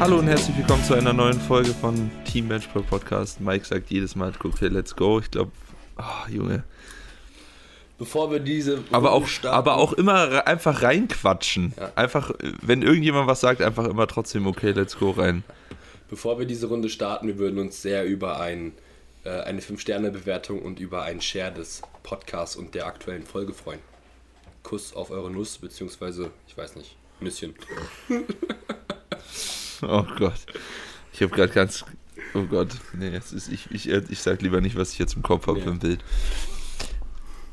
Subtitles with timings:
[0.00, 3.40] Hallo und herzlich willkommen zu einer neuen Folge von Team Matchball Podcast.
[3.40, 5.18] Mike sagt jedes Mal, okay, let's go.
[5.18, 5.50] Ich glaube,
[5.98, 6.62] oh, Junge.
[7.98, 8.84] Bevor wir diese.
[8.92, 11.74] Aber auch, aber auch immer einfach reinquatschen.
[11.76, 11.90] Ja.
[11.96, 12.32] Einfach,
[12.62, 15.42] wenn irgendjemand was sagt, einfach immer trotzdem, okay, let's go rein.
[16.08, 18.74] Bevor wir diese Runde starten, wir würden uns sehr über ein,
[19.24, 23.80] äh, eine 5-Sterne-Bewertung und über einen Share des Podcasts und der aktuellen Folge freuen.
[24.62, 27.56] Kuss auf eure Nuss, beziehungsweise, ich weiß nicht, Nüsschen.
[29.82, 30.40] Oh Gott.
[31.12, 31.84] Ich habe gerade ganz.
[32.34, 32.68] Oh Gott.
[32.92, 35.60] Nee, jetzt ist, ich, ich, ich sag lieber nicht, was ich jetzt im Kopf habe
[35.60, 35.66] nee.
[35.66, 36.04] im Bild.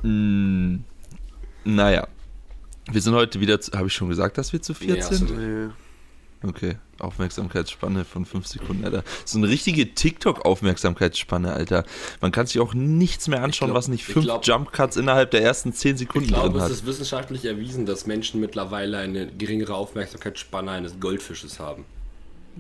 [0.01, 0.83] Hm,
[1.63, 2.07] naja.
[2.91, 3.59] Wir sind heute wieder.
[3.73, 5.37] Habe ich schon gesagt, dass wir zu viert nee, sind?
[5.37, 5.69] Nee.
[6.43, 9.03] Okay, Aufmerksamkeitsspanne von 5 Sekunden, Alter.
[9.23, 11.85] So eine richtige TikTok-Aufmerksamkeitsspanne, Alter.
[12.21, 15.73] Man kann sich auch nichts mehr anschauen, glaub, was nicht 5 Jump-Cuts innerhalb der ersten
[15.73, 16.45] 10 Sekunden drin hat.
[16.45, 21.85] Ich glaube, es ist wissenschaftlich erwiesen, dass Menschen mittlerweile eine geringere Aufmerksamkeitsspanne eines Goldfisches haben.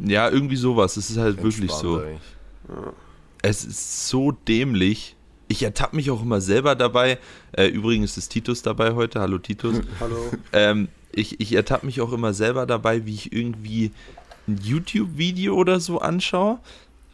[0.03, 0.97] Ja, irgendwie sowas.
[0.97, 2.01] Es ist halt wirklich so.
[2.01, 2.07] Ja.
[3.41, 5.15] Es ist so dämlich.
[5.47, 7.19] Ich ertappe mich auch immer selber dabei.
[7.51, 9.19] Äh, übrigens ist Titus dabei heute.
[9.19, 9.81] Hallo Titus.
[9.99, 10.31] Hallo.
[10.51, 13.91] Ähm, ich ich ertappe mich auch immer selber dabei, wie ich irgendwie
[14.47, 16.59] ein YouTube-Video oder so anschaue.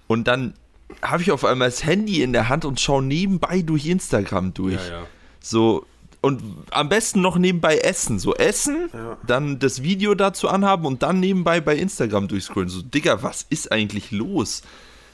[0.07, 0.53] Und dann
[1.01, 4.75] habe ich auf einmal das Handy in der Hand und schaue nebenbei durch Instagram durch.
[4.87, 5.07] Ja, ja.
[5.39, 5.85] So,
[6.21, 8.19] und am besten noch nebenbei essen.
[8.19, 9.17] So essen, ja.
[9.25, 12.69] dann das Video dazu anhaben und dann nebenbei bei Instagram durchscrollen.
[12.69, 14.61] So, Digga, was ist eigentlich los?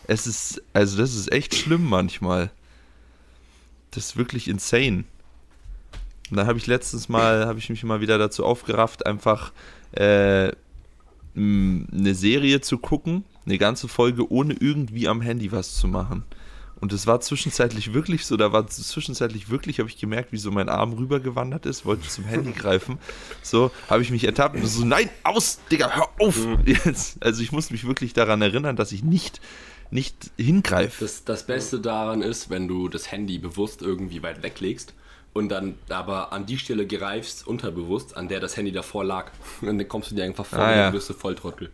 [0.05, 2.51] Es ist, also das ist echt schlimm manchmal.
[3.91, 5.05] Das ist wirklich insane.
[6.29, 9.53] Und dann habe ich letztens mal, habe ich mich mal wieder dazu aufgerafft, einfach
[9.93, 10.51] äh,
[11.35, 16.25] eine Serie zu gucken, eine ganze Folge, ohne irgendwie am Handy was zu machen.
[16.79, 20.51] Und es war zwischenzeitlich wirklich so, da war zwischenzeitlich wirklich, habe ich gemerkt, wie so
[20.51, 22.99] mein Arm rübergewandert ist, wollte zum Handy greifen.
[23.41, 26.45] So, habe ich mich ertappt und so, nein, aus, Digga, hör auf!
[26.45, 26.59] Mhm.
[26.65, 29.41] Jetzt, also ich muss mich wirklich daran erinnern, dass ich nicht,
[29.89, 31.03] nicht hingreife.
[31.03, 34.93] Das, das Beste daran ist, wenn du das Handy bewusst irgendwie weit weglegst
[35.33, 39.31] und dann aber an die Stelle greifst, unterbewusst, an der das Handy davor lag.
[39.61, 40.93] Und dann kommst du dir einfach vor ah, und ja.
[40.93, 41.69] wirst du Volltrottel.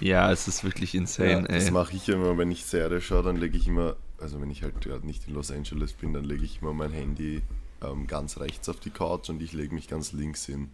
[0.00, 1.54] Ja, es ist wirklich insane, ja, ey.
[1.54, 4.62] Das mache ich immer, wenn ich Serie schaue, dann lege ich immer also wenn ich
[4.62, 7.42] halt gerade nicht in Los Angeles bin, dann lege ich immer mein Handy
[7.82, 10.70] ähm, ganz rechts auf die Couch und ich lege mich ganz links hin.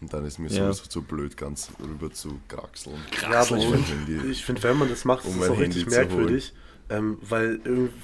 [0.00, 0.72] Und dann ist mir ja.
[0.72, 2.96] sowieso zu blöd, ganz rüber zu kraxeln.
[3.20, 6.54] Ja, aber ich finde, find, wenn man das macht, um ist es auch richtig merkwürdig.
[6.90, 7.60] Ähm, weil,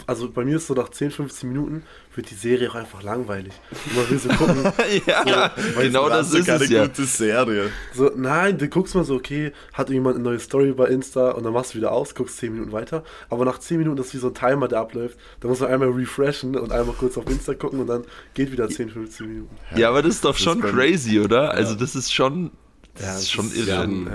[0.07, 1.83] also bei mir ist so nach 10, 15 Minuten
[2.15, 3.53] wird die Serie auch einfach langweilig.
[3.71, 4.73] Und man will so gucken.
[5.07, 6.87] ja, so, genau das ist keine es ja.
[6.87, 7.71] gute Serie.
[7.95, 11.43] So, nein, du guckst mal so, okay, hat jemand eine neue Story bei Insta und
[11.43, 13.03] dann machst du wieder aus, guckst 10 Minuten weiter.
[13.29, 15.19] Aber nach 10 Minuten das ist wie so ein Timer, der abläuft.
[15.41, 18.05] Da muss man einmal refreshen und einmal kurz auf Insta gucken und dann
[18.35, 19.57] geht wieder 10, 15 Minuten.
[19.75, 21.51] Ja, aber das ist doch das schon crazy, oder?
[21.51, 22.53] Also das ist schon,
[22.95, 23.79] das ja, ist schon irre.
[23.79, 24.09] Haben,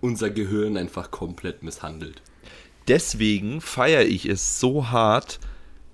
[0.00, 2.22] unser Gehirn einfach komplett misshandelt
[2.88, 5.40] deswegen feiere ich es so hart,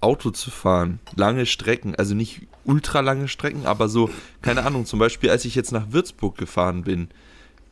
[0.01, 0.99] Auto zu fahren.
[1.15, 4.11] Lange Strecken, also nicht ultra lange Strecken, aber so,
[4.41, 7.09] keine Ahnung, zum Beispiel, als ich jetzt nach Würzburg gefahren bin,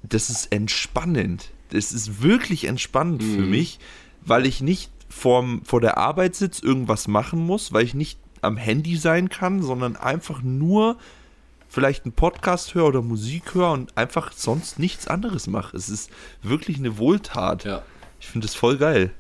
[0.02, 1.50] das ist entspannend.
[1.70, 3.34] Das ist wirklich entspannend mhm.
[3.34, 3.78] für mich,
[4.22, 8.56] weil ich nicht vorm, vor der Arbeit sitze, irgendwas machen muss, weil ich nicht am
[8.56, 10.96] Handy sein kann, sondern einfach nur
[11.68, 15.76] vielleicht einen Podcast höre oder Musik höre und einfach sonst nichts anderes mache.
[15.76, 16.10] Es ist
[16.42, 17.64] wirklich eine Wohltat.
[17.64, 17.82] Ja.
[18.20, 19.10] Ich finde es voll geil.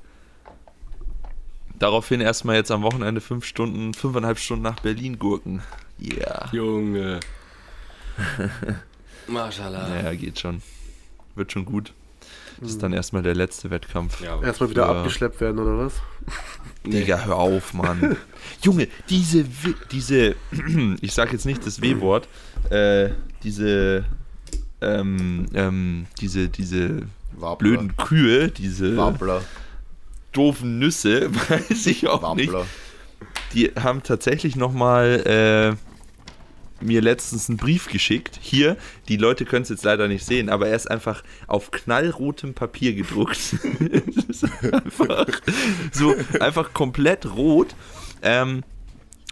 [1.78, 5.62] Daraufhin erstmal jetzt am Wochenende fünf Stunden, fünfeinhalb Stunden nach Berlin gurken.
[5.98, 6.48] Yeah.
[6.52, 7.20] Junge.
[9.26, 10.02] Mashallah.
[10.02, 10.62] Ja, geht schon.
[11.34, 11.94] Wird schon gut.
[12.60, 14.20] Das ist dann erstmal der letzte Wettkampf.
[14.20, 14.98] Ja, erstmal wieder ja.
[14.98, 15.94] abgeschleppt werden, oder was?
[16.84, 18.18] Digga, hör auf, Mann.
[18.62, 19.46] Junge, diese,
[19.90, 20.34] diese,
[21.00, 22.28] ich sag jetzt nicht das W-Wort,
[22.68, 23.10] äh,
[23.42, 24.04] diese,
[24.82, 27.02] ähm, ähm, diese, diese
[27.32, 27.56] Wabler.
[27.56, 29.42] blöden Kühe, diese Wabler.
[30.32, 32.34] doofen Nüsse, weiß ich auch Wabler.
[32.34, 32.52] nicht.
[33.54, 35.76] Die haben tatsächlich nochmal
[36.80, 38.38] äh, mir letztens einen Brief geschickt.
[38.40, 38.76] Hier,
[39.08, 42.94] die Leute können es jetzt leider nicht sehen, aber er ist einfach auf knallrotem Papier
[42.94, 43.38] gedruckt.
[44.72, 45.26] einfach
[45.92, 47.74] so, einfach komplett rot.
[48.22, 48.62] Ähm,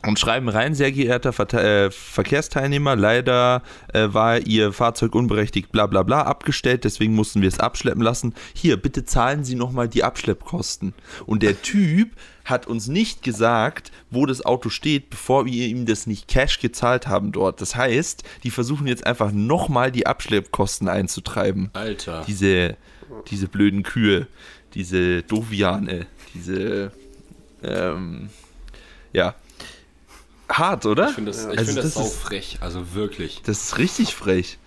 [0.07, 3.63] und schreiben rein, sehr geehrter Ver äh, Verkehrsteilnehmer, leider
[3.93, 8.35] äh, war Ihr Fahrzeug unberechtigt bla bla bla abgestellt, deswegen mussten wir es abschleppen lassen.
[8.55, 10.95] Hier, bitte zahlen Sie nochmal die Abschleppkosten.
[11.27, 12.11] Und der Typ
[12.45, 17.09] hat uns nicht gesagt, wo das Auto steht, bevor wir ihm das nicht Cash gezahlt
[17.09, 17.61] haben dort.
[17.61, 21.71] Das heißt, die versuchen jetzt einfach nochmal die Abschleppkosten einzutreiben.
[21.73, 22.25] Alter.
[22.27, 22.77] Diese,
[23.31, 24.29] diese blöden Kühe,
[24.75, 26.93] diese Doviane, diese,
[27.65, 28.31] ähm,
[29.13, 29.35] ja,
[30.49, 31.09] hart, oder?
[31.09, 33.43] Ich finde das, ich also find das, das sau frech, also wirklich.
[33.45, 34.59] Das ist richtig frech.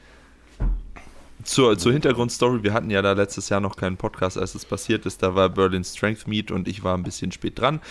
[1.43, 5.05] zur, zur Hintergrundstory, wir hatten ja da letztes Jahr noch keinen Podcast, als es passiert
[5.05, 5.23] ist.
[5.23, 7.81] Da war Berlin Strength Meet und ich war ein bisschen spät dran.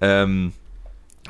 [0.00, 0.52] Ähm,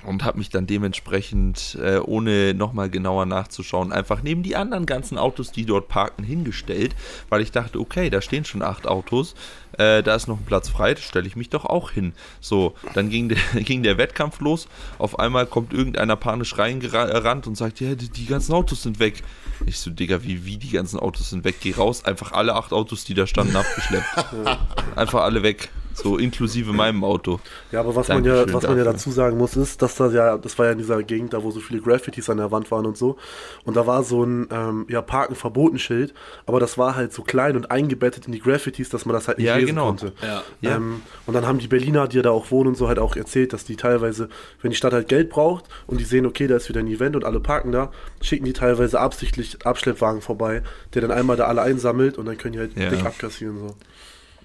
[0.05, 5.19] und habe mich dann dementsprechend, äh, ohne nochmal genauer nachzuschauen, einfach neben die anderen ganzen
[5.19, 6.95] Autos, die dort parken, hingestellt,
[7.29, 9.35] weil ich dachte, okay, da stehen schon acht Autos,
[9.79, 12.13] äh, da ist noch ein Platz frei, da stelle ich mich doch auch hin.
[12.41, 14.69] So, dann ging der, ging der Wettkampf los,
[14.99, 19.23] auf einmal kommt irgendeiner panisch reingerannt und sagt, ja, die, die ganzen Autos sind weg.
[19.67, 21.57] Ich so, Digga, wie, wie die ganzen Autos sind weg?
[21.61, 24.07] Geh raus, einfach alle acht Autos, die da standen, abgeschleppt.
[24.97, 25.71] einfach alle weg.
[26.03, 27.41] So inklusive meinem Auto.
[27.73, 30.37] Ja, aber was man ja, was man ja dazu sagen muss, ist, dass das ja,
[30.39, 32.87] das war ja in dieser Gegend, da wo so viele Graffitis an der Wand waren
[32.87, 33.17] und so.
[33.65, 36.15] Und da war so ein ähm, ja, Parken verboten Schild,
[36.47, 39.39] aber das war halt so klein und eingebettet in die Graffitis, dass man das halt
[39.39, 39.87] nicht Ja, lesen genau.
[39.87, 40.13] konnte.
[40.23, 40.43] Ja.
[40.61, 40.77] Ja.
[40.77, 43.17] Ähm, und dann haben die Berliner, die ja da auch wohnen und so, halt auch
[43.17, 44.29] erzählt, dass die teilweise,
[44.63, 47.17] wenn die Stadt halt Geld braucht und die sehen, okay, da ist wieder ein Event
[47.17, 50.63] und alle parken da, schicken die teilweise absichtlich Abschleppwagen vorbei,
[50.95, 52.89] der dann einmal da alle einsammelt und dann können die halt Ja.
[52.91, 53.75] dick abkassieren so.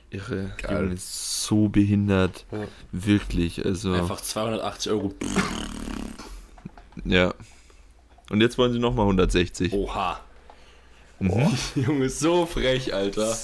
[0.09, 0.51] Irre.
[0.61, 0.83] Geil.
[0.83, 2.45] Junge, so behindert.
[2.51, 2.59] Ja.
[2.91, 3.65] Wirklich.
[3.65, 5.13] Also, Einfach 280 Euro.
[7.03, 7.33] ja.
[8.29, 9.73] Und jetzt wollen sie nochmal 160.
[9.73, 10.19] Oha.
[11.19, 11.47] Mhm.
[11.75, 13.37] Junge, so frech, Alter.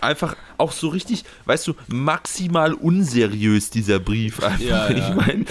[0.00, 4.42] Einfach auch so richtig, weißt du, maximal unseriös dieser Brief.
[4.42, 4.58] Einfach.
[4.68, 5.08] Ja, ja.
[5.10, 5.44] Ich meine,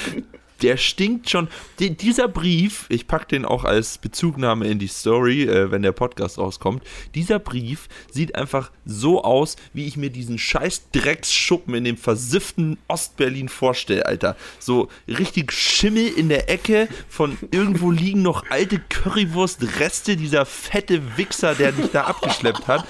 [0.61, 1.47] der stinkt schon.
[1.79, 5.91] Die, dieser Brief, ich packe den auch als Bezugnahme in die Story, äh, wenn der
[5.91, 6.83] Podcast rauskommt.
[7.15, 12.77] Dieser Brief sieht einfach so aus, wie ich mir diesen scheiß Drecksschuppen in dem versifften
[12.87, 14.35] Ostberlin vorstelle, Alter.
[14.59, 21.55] So richtig Schimmel in der Ecke, von irgendwo liegen noch alte Currywurst-Reste, dieser fette Wichser,
[21.55, 22.85] der dich da abgeschleppt hat.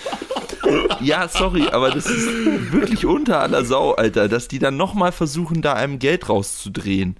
[1.02, 2.28] Ja, sorry, aber das ist
[2.72, 7.16] wirklich unter aller Sau, Alter, dass die dann nochmal versuchen, da einem Geld rauszudrehen.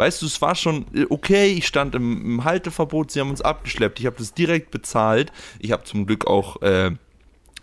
[0.00, 3.42] Weißt du, es war schon äh, okay, ich stand im, im Halteverbot, sie haben uns
[3.42, 5.30] abgeschleppt, ich habe das direkt bezahlt.
[5.58, 6.92] Ich habe zum Glück auch äh,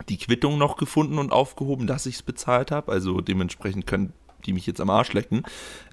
[0.08, 2.92] die Quittung noch gefunden und aufgehoben, dass ich es bezahlt habe.
[2.92, 4.12] Also dementsprechend können
[4.46, 5.42] die mich jetzt am Arsch lecken.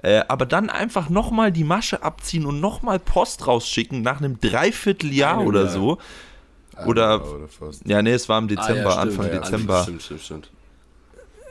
[0.03, 5.39] Äh, aber dann einfach nochmal die Masche abziehen und nochmal Post rausschicken nach einem Dreivierteljahr
[5.39, 5.71] Einem oder Jahr.
[5.71, 5.97] so.
[6.85, 7.87] Oder- Ja, oder fast.
[7.87, 9.81] Ja, nee, es war im Dezember, Ah, ja, stimmt, Anfang ja, Dezember.
[9.83, 10.51] Stimmt, stimmt, stimmt.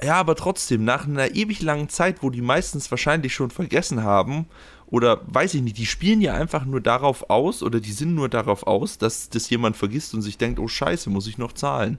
[0.03, 4.47] Ja, aber trotzdem, nach einer ewig langen Zeit, wo die meistens wahrscheinlich schon vergessen haben,
[4.95, 8.29] oder weiß ich nicht, die spielen ja einfach nur darauf aus, oder die sind nur
[8.29, 11.99] darauf aus, dass das jemand vergisst und sich denkt, oh Scheiße, muss ich noch zahlen.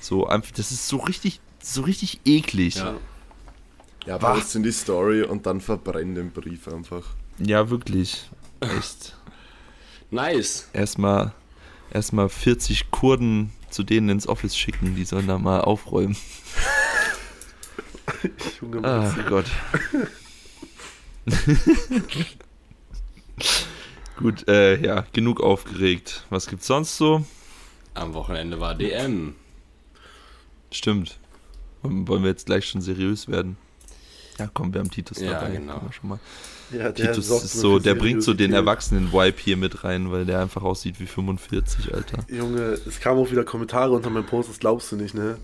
[0.00, 2.76] So, einfach, das ist so richtig, so richtig eklig.
[2.76, 2.94] Ja.
[4.06, 7.04] Ja, post in die Story und dann verbrenn den Brief einfach.
[7.38, 8.30] Ja, wirklich.
[8.60, 9.14] Echt.
[10.10, 10.70] Nice.
[10.72, 11.34] Erstmal,
[11.92, 16.16] erstmal 40 Kurden zu denen ins Office schicken, die sollen da mal aufräumen.
[18.62, 19.44] Junge, Ach Gott.
[24.16, 26.24] Gut, äh, ja, genug aufgeregt.
[26.30, 27.24] Was gibt's sonst so?
[27.94, 29.34] Am Wochenende war DM.
[30.70, 31.18] Stimmt.
[31.82, 33.56] Wollen wir jetzt gleich schon seriös werden?
[34.38, 35.52] Ja, komm, wir haben Titus Ja, dabei.
[35.52, 35.80] genau.
[35.90, 36.18] Schon mal.
[36.70, 38.54] ja, der Titus ist so, der bringt so den Seriosität.
[38.66, 42.24] Erwachsenen-Vibe hier mit rein, weil der einfach aussieht wie 45, Alter.
[42.28, 45.38] Junge, es kamen auch wieder Kommentare unter meinem Post, das glaubst du nicht, ne?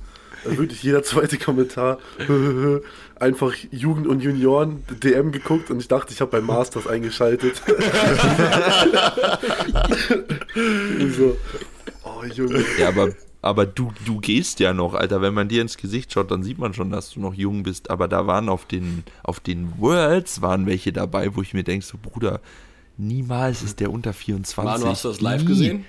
[0.44, 1.99] Also wirklich jeder zweite Kommentar.
[3.19, 7.62] Einfach Jugend und Junioren DM geguckt und ich dachte, ich habe beim Masters eingeschaltet.
[11.17, 11.37] So,
[12.05, 12.65] oh Junge.
[12.79, 13.10] Ja, aber,
[13.43, 15.20] aber du, du gehst ja noch, Alter.
[15.20, 17.91] Wenn man dir ins Gesicht schaut, dann sieht man schon, dass du noch jung bist.
[17.91, 21.84] Aber da waren auf den, auf den Worlds waren welche dabei, wo ich mir denke,
[21.84, 22.41] so Bruder,
[22.96, 24.65] niemals ist der unter 24.
[24.65, 25.49] Manu, hast du das live Nie.
[25.49, 25.84] gesehen?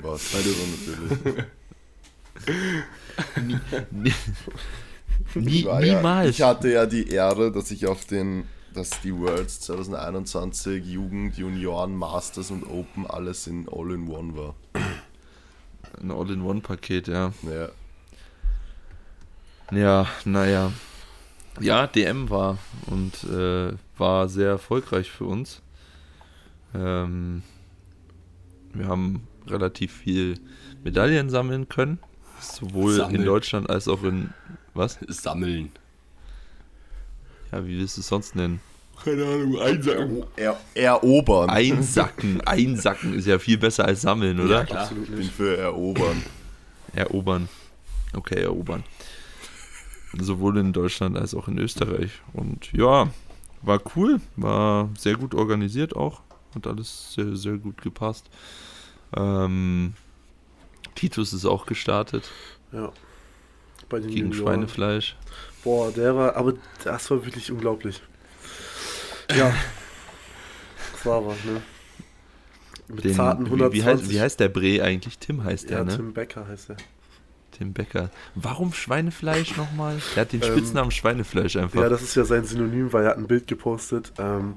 [0.00, 1.44] War Runde natürlich.
[3.90, 4.12] Nie,
[5.34, 6.30] Ich war ja, niemals.
[6.30, 8.44] ich hatte ja die Ehre, dass ich auf den,
[8.74, 14.54] dass die Worlds 2021 Jugend, Junioren, Masters und Open alles in All-in-One war.
[16.00, 17.32] Ein All-in-One-Paket, ja.
[17.42, 17.68] Ja.
[19.70, 20.72] Ja, naja.
[21.60, 25.60] Ja, DM war und äh, war sehr erfolgreich für uns.
[26.74, 27.42] Ähm,
[28.72, 30.38] wir haben relativ viel
[30.82, 31.98] Medaillen sammeln können.
[32.42, 33.16] Sowohl Sammeln.
[33.16, 34.30] in Deutschland als auch in.
[34.74, 34.98] Was?
[35.08, 35.70] Sammeln.
[37.50, 38.60] Ja, wie willst du es sonst nennen?
[39.04, 40.24] Keine Ahnung, einsagen.
[40.36, 41.50] Er, erobern.
[41.50, 42.40] Einsacken.
[42.46, 44.58] Einsacken ist ja viel besser als sammeln, oder?
[44.60, 44.82] Ja, klar.
[44.82, 46.22] Absolut Ich bin für erobern.
[46.94, 47.48] Erobern.
[48.14, 48.84] Okay, erobern.
[50.18, 52.10] Sowohl in Deutschland als auch in Österreich.
[52.32, 53.10] Und ja,
[53.62, 56.20] war cool, war sehr gut organisiert auch.
[56.54, 58.26] Hat alles sehr, sehr gut gepasst.
[59.16, 59.94] Ähm,
[60.94, 62.30] Titus ist auch gestartet
[62.72, 62.92] Ja.
[63.88, 64.42] Bei den gegen Junioren.
[64.42, 65.16] Schweinefleisch.
[65.64, 68.02] Boah, der war, aber das war wirklich unglaublich.
[69.36, 69.54] Ja.
[70.92, 71.62] Das war was, ne?
[72.88, 73.72] mit Den, zarten wie, 120.
[73.72, 75.18] wie, heißt, wie heißt der Bre eigentlich?
[75.18, 75.96] Tim heißt der, ja, ne?
[75.96, 76.76] Tim Becker heißt er.
[77.52, 78.10] Tim Becker.
[78.34, 80.00] Warum Schweinefleisch nochmal?
[80.14, 81.80] Der hat den Ähm, Spitznamen Schweinefleisch einfach.
[81.80, 84.54] Ja, das ist ja sein Synonym, weil er hat ein Bild gepostet, ähm,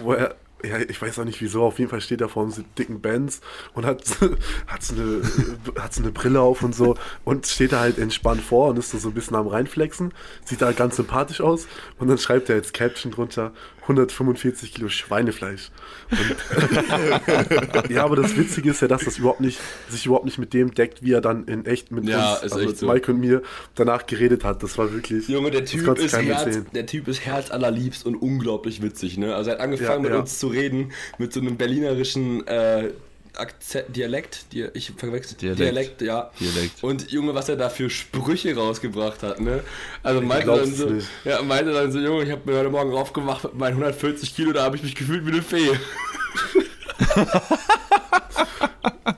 [0.00, 2.52] wo er, ja, ich weiß auch nicht wieso, auf jeden Fall steht er vor einem
[2.76, 3.40] dicken Benz
[3.74, 4.02] und hat,
[4.66, 5.22] hat, so eine,
[5.80, 8.90] hat so eine Brille auf und so und steht da halt entspannt vor und ist
[8.90, 10.12] so, so ein bisschen am reinflexen,
[10.44, 11.66] sieht da ganz sympathisch aus.
[11.98, 13.52] Und dann schreibt er jetzt Caption drunter,
[13.88, 15.70] 145 Kilo Schweinefleisch.
[16.10, 20.52] Und, ja, aber das Witzige ist ja, dass das überhaupt nicht, sich überhaupt nicht mit
[20.52, 22.86] dem deckt, wie er dann in echt mit Ja, uns, also echt so.
[22.86, 23.42] Mike und mir,
[23.74, 24.62] danach geredet hat.
[24.62, 25.28] Das war wirklich...
[25.28, 29.34] Junge, der Typ, ist Herz, der typ ist herzallerliebst und unglaublich witzig, ne?
[29.34, 30.18] Also er hat angefangen Ja, mit ja.
[30.18, 32.90] uns zu reden, mit so einem berlinerischen äh,
[33.38, 35.60] Akzent, Dialekt, Di ich verwechsel Dialekt.
[35.60, 36.30] Dialekt, ja.
[36.40, 36.82] Dialekt.
[36.82, 39.62] Und Junge, was er da für Sprüche rausgebracht hat, ne?
[40.02, 41.08] Also meinte dann so, nicht.
[41.24, 44.52] ja, meinte dann so, Junge, ich habe mir heute Morgen aufgemacht mit meinen 140 Kilo,
[44.52, 45.70] da habe ich mich gefühlt wie eine Fee.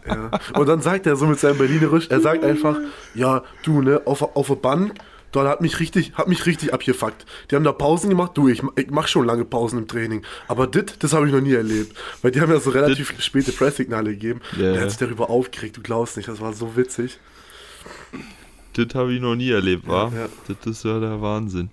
[0.07, 0.31] Ja.
[0.59, 2.77] Und dann sagt er so mit seinem Berlinerisch, er sagt einfach,
[3.15, 4.95] ja, du, ne, auf, auf der Bank,
[5.33, 7.25] da hat mich richtig, hat mich richtig abgefuckt.
[7.51, 10.23] Die haben da Pausen gemacht, du, ich, ich mach schon lange Pausen im Training.
[10.49, 11.97] Aber dit, das habe ich noch nie erlebt.
[12.23, 14.41] Weil die haben ja so relativ späte Presssignale gegeben.
[14.57, 14.81] Ja, er ja.
[14.83, 17.19] hat sich darüber aufgeregt, du glaubst nicht, das war so witzig.
[18.75, 20.13] Das habe ich noch nie erlebt, war?
[20.13, 20.29] Ja.
[20.47, 21.71] Das ist ja der Wahnsinn.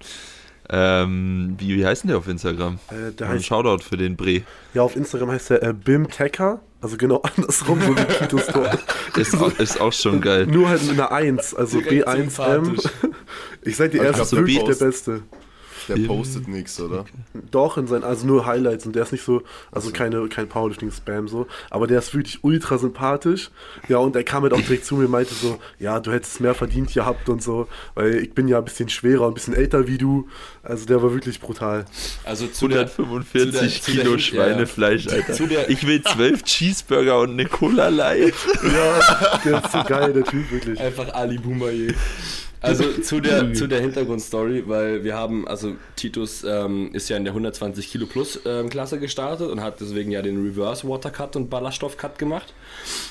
[0.70, 2.80] Ähm, wie, wie heißt denn der auf Instagram?
[2.90, 4.42] Äh, der Ein heißt, Shoutout für den Bre.
[4.74, 8.70] ja, auf Instagram heißt er äh, Bim Tecker, also genau andersrum, so wie Titus Tor.
[9.16, 10.46] Ist, auch- ist auch schon geil.
[10.48, 12.16] Nur halt mit einer 1, also Direkt B1M.
[12.30, 12.92] sympathisch.
[13.64, 15.22] Ich sag dir, er Also ist so wirklich der Beste.
[15.88, 17.06] Der postet nichts, oder?
[17.52, 19.42] Doch, in seinen, also nur Highlights und der ist nicht so,
[19.72, 23.50] also keine, kein Powerlifting-Spam so, aber der ist wirklich ultra sympathisch.
[23.88, 26.40] Ja, und er kam halt auch direkt zu mir und meinte so, ja, du hättest
[26.42, 29.54] mehr verdient gehabt und so, weil ich bin ja ein bisschen schwerer und ein bisschen
[29.54, 30.28] älter wie du.
[30.64, 31.86] Also der war wirklich brutal.
[32.26, 35.14] Also zu der, 145 zu der- zu der Kilo Hin- Schweinefleisch, ja.
[35.14, 35.34] Alter.
[35.34, 38.34] Zu der- ich will zwölf Cheeseburger und eine Cola Light.
[38.64, 40.80] Ja, der ist so geil, der Typ, wirklich.
[40.80, 41.94] Einfach Ali Boumaier.
[42.62, 47.24] Also zu der, zu der Hintergrundstory, weil wir haben, also Titus ähm, ist ja in
[47.24, 51.36] der 120 Kilo plus ähm, Klasse gestartet und hat deswegen ja den Reverse Water Cut
[51.36, 52.54] und Ballaststoff Cut gemacht.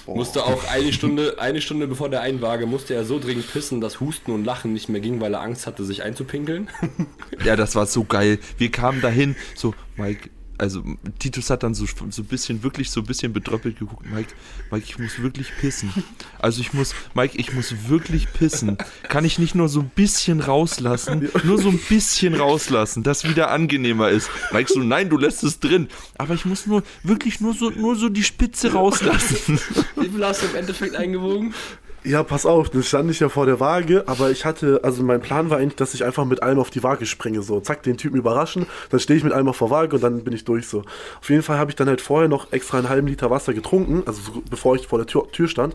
[0.06, 4.00] Musste auch eine Stunde, eine Stunde bevor der Einwaage, musste er so dringend pissen, dass
[4.00, 6.68] Husten und Lachen nicht mehr ging, weil er Angst hatte, sich einzupinkeln.
[7.44, 8.38] Ja, das war so geil.
[8.58, 10.82] Wir kamen dahin, so, Mike, also
[11.18, 14.06] Titus hat dann so, so ein bisschen, wirklich so ein bisschen betröppelt geguckt.
[14.10, 14.34] Mike,
[14.70, 15.92] Mike, ich muss wirklich pissen.
[16.38, 18.78] Also ich muss, Mike, ich muss wirklich pissen.
[19.08, 21.28] Kann ich nicht nur so ein bisschen rauslassen?
[21.44, 24.30] Nur so ein bisschen rauslassen, das wieder angenehmer ist.
[24.52, 25.88] Mike so, nein, du lässt es drin.
[26.18, 29.60] Aber ich muss nur, wirklich nur so, nur so die Spitze rauslassen.
[29.96, 31.54] Wie viel hast du im Endeffekt eingewogen?
[32.06, 35.20] Ja, pass auf, dann stand ich ja vor der Waage, aber ich hatte, also mein
[35.20, 37.96] Plan war eigentlich, dass ich einfach mit allem auf die Waage springe, so, zack, den
[37.96, 40.68] Typen überraschen, dann stehe ich mit allem auf der Waage und dann bin ich durch,
[40.68, 40.84] so.
[41.20, 44.04] Auf jeden Fall habe ich dann halt vorher noch extra einen halben Liter Wasser getrunken,
[44.06, 45.74] also so, bevor ich vor der Tür, Tür stand,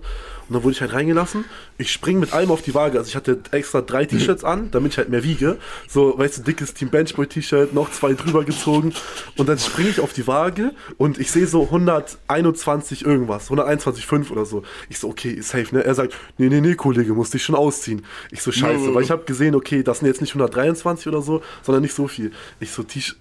[0.52, 1.46] und dann wurde ich halt reingelassen,
[1.78, 4.92] ich springe mit allem auf die Waage, also ich hatte extra drei T-Shirts an, damit
[4.92, 5.56] ich halt mehr wiege,
[5.88, 8.94] so, weißt du, dickes Team Benchboy T-Shirt, noch zwei drüber gezogen,
[9.38, 14.44] und dann springe ich auf die Waage und ich sehe so 121 irgendwas, 121,5 oder
[14.44, 14.64] so.
[14.90, 15.86] Ich so, okay, ist safe, ne?
[15.86, 18.04] Er sagt, nee, nee, nee, Kollege, musst dich schon ausziehen.
[18.30, 21.42] Ich so, scheiße, weil ich habe gesehen, okay, das sind jetzt nicht 123 oder so,
[21.62, 22.34] sondern nicht so viel.
[22.60, 23.16] Ich so, T-Shirt-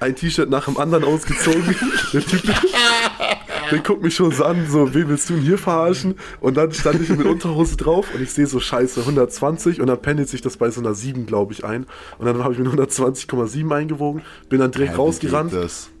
[0.00, 1.76] ein T-Shirt nach dem anderen ausgezogen.
[3.70, 6.14] Der guckt mich schon so an, so, wen willst du denn hier verarschen?
[6.40, 10.00] Und dann stand ich mit Unterhose drauf und ich sehe so, scheiße, 120 und dann
[10.00, 11.86] pendelt sich das bei so einer 7, glaube ich, ein.
[12.18, 15.52] Und dann habe ich mit 120,7 eingewogen, bin dann direkt Ja, rausgerannt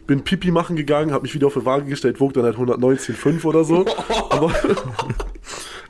[0.06, 3.44] bin Pipi machen gegangen, habe mich wieder auf die Waage gestellt, wog dann halt 119,5
[3.44, 3.84] oder so.
[4.30, 4.52] Aber,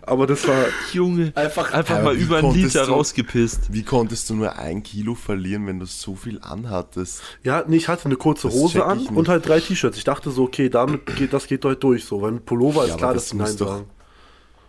[0.06, 3.72] aber das war, Junge, Einfach- einfach mal über einen konntest Liter du- rausgepisst.
[3.72, 7.22] Wie konntest du nur ein Kilo verlieren, wenn du so viel anhattest?
[7.42, 9.98] ja, nee, ich hatte eine kurze Das Hose an und halt drei T-Shirts.
[9.98, 12.22] Ich dachte so, okay, damit geht, das geht heute durch, so.
[12.22, 13.90] Weil mit Pullover ist Ja, klar, aber dass das die Nein doch- sagen.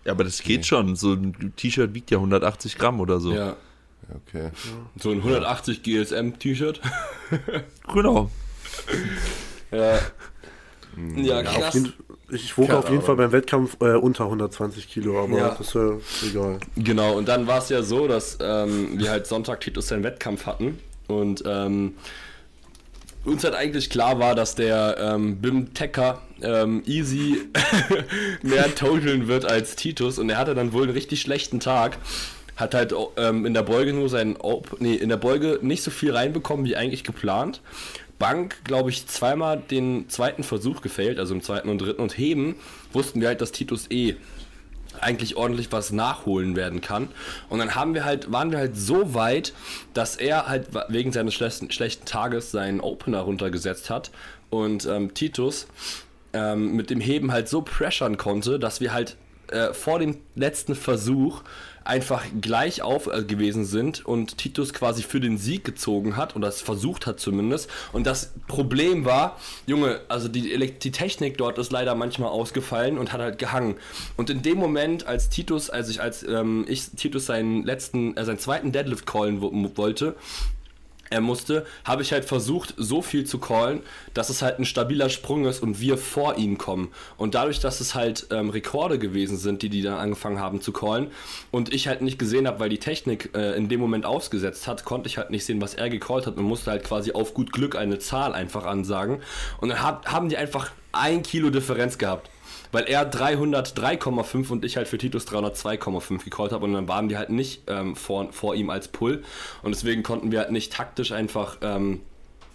[0.05, 0.95] Ja, aber das geht schon.
[0.95, 3.33] So ein T-Shirt wiegt ja 180 Gramm oder so.
[3.33, 3.55] Ja.
[4.27, 4.51] Okay.
[4.97, 6.79] So ein 180 GSM-T-Shirt.
[7.93, 8.29] Genau.
[9.71, 9.99] Ja.
[10.95, 11.17] Hm.
[11.23, 11.73] Ja, Auf krass.
[11.73, 11.93] jeden,
[12.31, 13.05] ich wog Keine auf jeden Ahnung.
[13.05, 15.49] Fall beim Wettkampf äh, unter 120 Kilo, aber Ja.
[15.57, 15.91] das ist ja
[16.29, 16.59] egal.
[16.75, 20.45] Genau, und dann war es ja so, dass ähm, wir halt Sonntag Titus seinen Wettkampf
[20.45, 21.93] hatten und ähm,
[23.25, 27.41] uns halt eigentlich klar war, dass der ähm, Bim Tecker ähm, easy
[28.41, 31.97] mehr totaln wird als Titus und er hatte dann wohl einen richtig schlechten Tag.
[32.55, 35.91] Hat halt ähm, in der Beuge nur seinen Op nee, in der Beuge nicht so
[35.91, 37.61] viel reinbekommen wie eigentlich geplant.
[38.19, 42.55] Bank, glaube ich, zweimal den zweiten Versuch gefailt, also im zweiten und dritten und heben,
[42.93, 44.15] wussten wir halt, dass Titus eh
[45.01, 47.09] eigentlich ordentlich was nachholen werden kann.
[47.49, 49.53] Und dann haben wir halt, waren wir halt so weit,
[49.93, 54.11] dass er halt wegen seines schlechten, schlechten Tages seinen Opener runtergesetzt hat
[54.49, 55.67] und ähm, Titus
[56.33, 59.17] ähm, mit dem Heben halt so pressern konnte, dass wir halt
[59.49, 61.41] äh, vor dem letzten Versuch
[61.87, 66.47] einfach gleich auf äh, gewesen sind und Titus quasi für den Sieg gezogen hat oder
[66.47, 67.69] es versucht hat zumindest.
[67.93, 73.13] Und das Problem war, Junge, also die, die Technik dort ist leider manchmal ausgefallen und
[73.13, 73.75] hat halt gehangen.
[74.15, 78.25] Und in dem Moment, als Titus, als ich, als ähm, ich Titus seinen letzten, äh,
[78.25, 80.15] seinen zweiten Deadlift callen wollte,
[81.09, 83.81] er musste, habe ich halt versucht, so viel zu callen,
[84.13, 86.89] dass es halt ein stabiler Sprung ist und wir vor ihm kommen.
[87.17, 90.71] Und dadurch, dass es halt ähm, Rekorde gewesen sind, die die dann angefangen haben zu
[90.71, 91.11] callen
[91.51, 94.85] und ich halt nicht gesehen habe, weil die Technik äh, in dem Moment ausgesetzt hat,
[94.85, 97.51] konnte ich halt nicht sehen, was er gecallt hat und musste halt quasi auf gut
[97.51, 99.21] Glück eine Zahl einfach ansagen.
[99.61, 102.29] Und dann hat, haben die einfach ein Kilo Differenz gehabt
[102.71, 107.17] weil er 303,5 und ich halt für Titus 302,5 gecallt habe und dann waren die
[107.17, 109.23] halt nicht ähm, vor, vor ihm als Pull.
[109.63, 112.01] Und deswegen konnten wir halt nicht taktisch einfach ähm,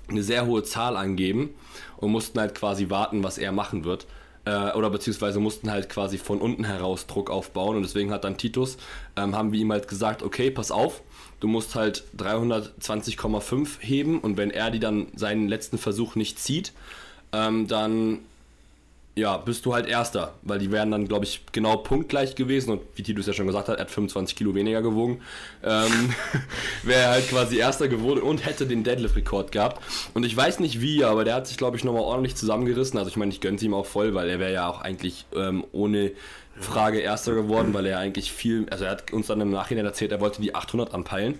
[0.08, 1.54] eine sehr hohe Zahl angeben
[1.96, 4.06] und mussten halt quasi warten, was er machen wird.
[4.44, 7.76] Äh, oder beziehungsweise mussten halt quasi von unten heraus Druck aufbauen.
[7.76, 8.76] Und deswegen hat dann Titus,
[9.16, 11.02] ähm, haben wir ihm halt gesagt, okay, pass auf,
[11.40, 14.20] du musst halt 320,5 heben.
[14.20, 16.72] Und wenn er die dann seinen letzten Versuch nicht zieht,
[17.32, 18.18] ähm, dann
[19.14, 22.80] ja, bist du halt Erster, weil die wären dann, glaube ich, genau punktgleich gewesen und
[22.94, 25.20] wie Titus ja schon gesagt hat, er hat 25 Kilo weniger gewogen,
[25.62, 26.14] ähm,
[26.82, 29.82] wäre halt quasi Erster geworden und hätte den Deadlift-Rekord gehabt.
[30.14, 32.98] Und ich weiß nicht wie, aber der hat sich, glaube ich, nochmal ordentlich zusammengerissen.
[32.98, 35.26] Also ich meine, ich gönne es ihm auch voll, weil er wäre ja auch eigentlich
[35.36, 36.12] ähm, ohne
[36.58, 40.12] Frage Erster geworden, weil er eigentlich viel, also er hat uns dann im Nachhinein erzählt,
[40.12, 41.38] er wollte die 800 anpeilen,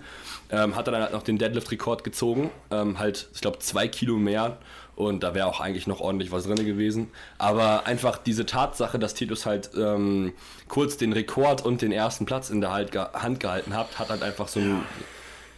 [0.51, 4.57] ähm, hat dann halt noch den Deadlift-Rekord gezogen, ähm, halt, ich glaube, zwei Kilo mehr
[4.95, 7.09] und da wäre auch eigentlich noch ordentlich was drin gewesen.
[7.37, 10.33] Aber einfach diese Tatsache, dass Titus halt ähm,
[10.67, 14.21] kurz den Rekord und den ersten Platz in der halt Hand gehalten hat, hat halt
[14.21, 14.83] einfach so ein,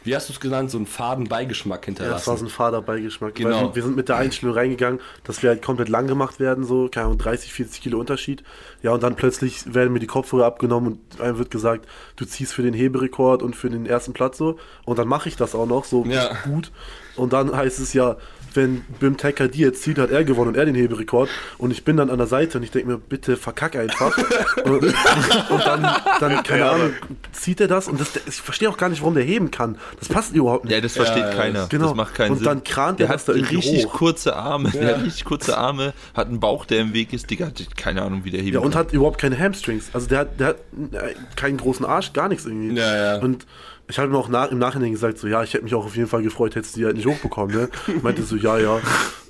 [0.06, 2.12] wie hast du es genannt, so einen faden Beigeschmack hinterlassen.
[2.12, 3.36] Ja, das war so ein fader Beigeschmack.
[3.36, 3.70] Genau.
[3.70, 6.88] Weil wir sind mit der Einstellung reingegangen, dass wir halt komplett lang gemacht werden, so,
[6.90, 8.44] keine Ahnung, 30, 40 Kilo Unterschied.
[8.84, 12.54] Ja, und dann plötzlich werden mir die Kopfhörer abgenommen und einem wird gesagt, du ziehst
[12.54, 14.58] für den Heberekord und für den ersten Platz so.
[14.86, 16.38] Und dann mache ich das auch noch so ja.
[16.46, 16.72] gut.
[17.16, 18.18] Und dann heißt es ja,
[18.56, 21.84] wenn Bim Tecker die jetzt zieht, hat er gewonnen und er den Heberekord und ich
[21.84, 24.18] bin dann an der Seite und ich denke mir, bitte verkack einfach.
[24.64, 26.94] und, und, dann, dann, keine ja, Ahnung,
[27.32, 29.78] zieht er das und das, ich verstehe auch gar nicht, warum der heben kann.
[30.00, 30.74] Das passt überhaupt nicht.
[30.74, 31.68] Ja, das versteht ja, keiner.
[31.68, 31.88] Genau.
[31.88, 32.46] Das macht keinen und Sinn.
[32.46, 33.94] dann krant der er hat da richtig hoch.
[33.94, 34.70] kurze Arme.
[34.74, 34.80] Ja.
[34.80, 37.30] Der hat richtig kurze Arme, hat einen Bauch, der im Weg ist.
[37.30, 38.80] Digga, keine Ahnung, wie der heben Ja, und kann.
[38.80, 39.90] hat überhaupt keine Hamstrings.
[39.94, 40.58] Also der hat, der hat
[40.92, 42.76] äh, keinen großen Arsch, gar nichts irgendwie.
[42.76, 43.22] Ja, ja.
[43.22, 43.46] Und
[43.88, 45.96] ich habe ihm auch nach, im Nachhinein gesagt, so ja, ich hätte mich auch auf
[45.96, 47.56] jeden Fall gefreut, hättest du die halt nicht hochbekommen.
[47.56, 47.70] Ne?
[48.02, 48.78] Meinte so, ja, ja,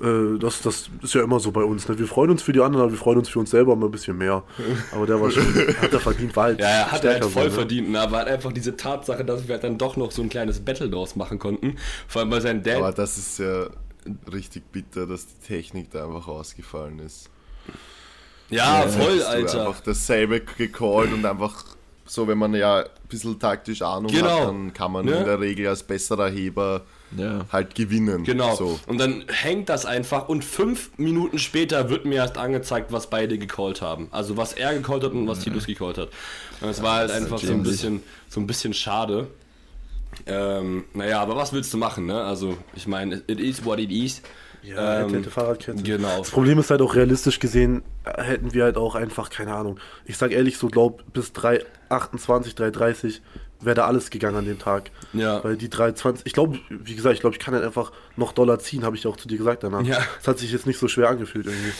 [0.01, 1.87] äh, das, das ist ja immer so bei uns.
[1.89, 1.99] Ne?
[1.99, 3.91] Wir freuen uns für die anderen, aber wir freuen uns für uns selber mal ein
[3.91, 4.43] bisschen mehr.
[4.93, 5.43] Aber der war schon,
[5.81, 7.51] hat er verdient, war halt Ja, er hat er halt voll so, ne?
[7.51, 7.89] verdient.
[7.89, 7.99] Ne?
[7.99, 10.89] Aber halt einfach diese Tatsache, dass wir halt dann doch noch so ein kleines Battle
[10.89, 11.75] draus machen konnten.
[12.07, 12.77] Vor allem bei seinem Dad.
[12.77, 13.67] Aber das ist ja
[14.31, 17.29] richtig bitter, dass die Technik da einfach ausgefallen ist.
[18.49, 19.67] Ja, ja voll, Alter.
[19.67, 21.65] Einfach dasselbe gecallt und einfach
[22.05, 24.39] so, wenn man ja bisschen taktisch Ahnung genau.
[24.39, 25.13] hat, dann kann man ne?
[25.13, 26.81] in der Regel als besserer Heber
[27.17, 27.45] ja.
[27.51, 28.23] halt gewinnen.
[28.23, 28.55] Genau.
[28.55, 28.79] So.
[28.87, 33.37] Und dann hängt das einfach und fünf Minuten später wird mir erst angezeigt, was beide
[33.37, 34.07] gecallt haben.
[34.11, 35.45] Also was er gecallt hat und was ja.
[35.45, 36.09] Titus gecallt hat.
[36.61, 39.27] Und es ja, war halt einfach so ein bisschen, so ein bisschen schade.
[40.25, 42.23] Ähm, naja, aber was willst du machen, ne?
[42.23, 44.21] Also, ich meine, it is what it is.
[44.65, 45.83] Ja, ähm, hätte Fahrradkette.
[45.83, 46.19] Genau.
[46.19, 49.79] Das Problem ist halt auch realistisch gesehen, hätten wir halt auch einfach, keine Ahnung.
[50.05, 53.21] Ich sag ehrlich, so glaub, bis 3,28, 3,30
[53.61, 54.91] wäre da alles gegangen an dem Tag.
[55.13, 55.43] Ja.
[55.43, 58.59] Weil die 3,20, ich glaube, wie gesagt, ich glaube, ich kann halt einfach noch Dollar
[58.59, 59.83] ziehen, habe ich auch zu dir gesagt danach.
[59.83, 59.99] Ja.
[60.17, 61.71] Das hat sich jetzt nicht so schwer angefühlt irgendwie.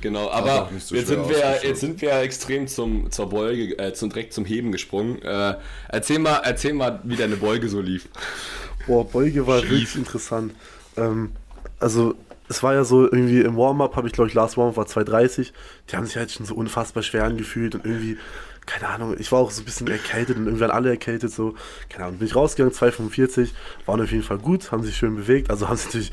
[0.00, 4.10] Genau, aber so jetzt, sind wir, jetzt sind wir extrem zum, zur Beuge, äh, zum,
[4.10, 5.22] direkt zum Heben gesprungen.
[5.22, 5.54] Äh,
[5.88, 8.08] erzähl, mal, erzähl mal, wie deine Beuge so lief.
[8.86, 9.70] Boah, Beuge war Schief.
[9.70, 10.52] wirklich interessant.
[10.98, 11.32] Ähm,
[11.84, 12.14] also
[12.48, 15.52] es war ja so, irgendwie im Warm-up habe ich, glaube ich, Last Warm-up war 2,30.
[15.90, 18.18] Die haben sich halt schon so unfassbar schwer angefühlt und irgendwie,
[18.66, 21.54] keine Ahnung, ich war auch so ein bisschen erkältet und irgendwann alle erkältet, so,
[21.88, 23.50] keine Ahnung, bin ich rausgegangen, 2,45,
[23.86, 26.12] waren auf jeden Fall gut, haben sich schön bewegt, also haben sich natürlich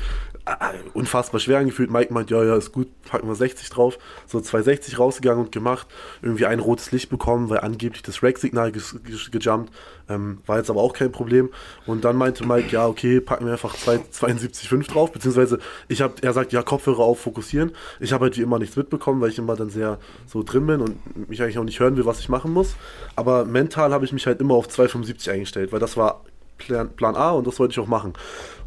[0.92, 1.90] unfassbar schwer angefühlt.
[1.90, 3.98] Mike meint, ja, ja, ist gut, packen wir 60 drauf.
[4.26, 5.86] So 260 rausgegangen und gemacht.
[6.20, 9.72] Irgendwie ein rotes Licht bekommen, weil angeblich das Rack-Signal gejumpt.
[10.08, 11.50] Ähm, war jetzt aber auch kein Problem.
[11.86, 15.12] Und dann meinte Mike, ja, okay, packen wir einfach 72,5 drauf.
[15.12, 17.72] Beziehungsweise ich habe, er sagt, ja, Kopfhörer auf, fokussieren.
[18.00, 20.80] Ich habe halt wie immer nichts mitbekommen, weil ich immer dann sehr so drin bin
[20.80, 22.74] und mich eigentlich auch nicht hören will, was ich machen muss.
[23.14, 26.24] Aber mental habe ich mich halt immer auf 2,75 eingestellt, weil das war
[26.66, 28.12] Plan, Plan A und das wollte ich auch machen.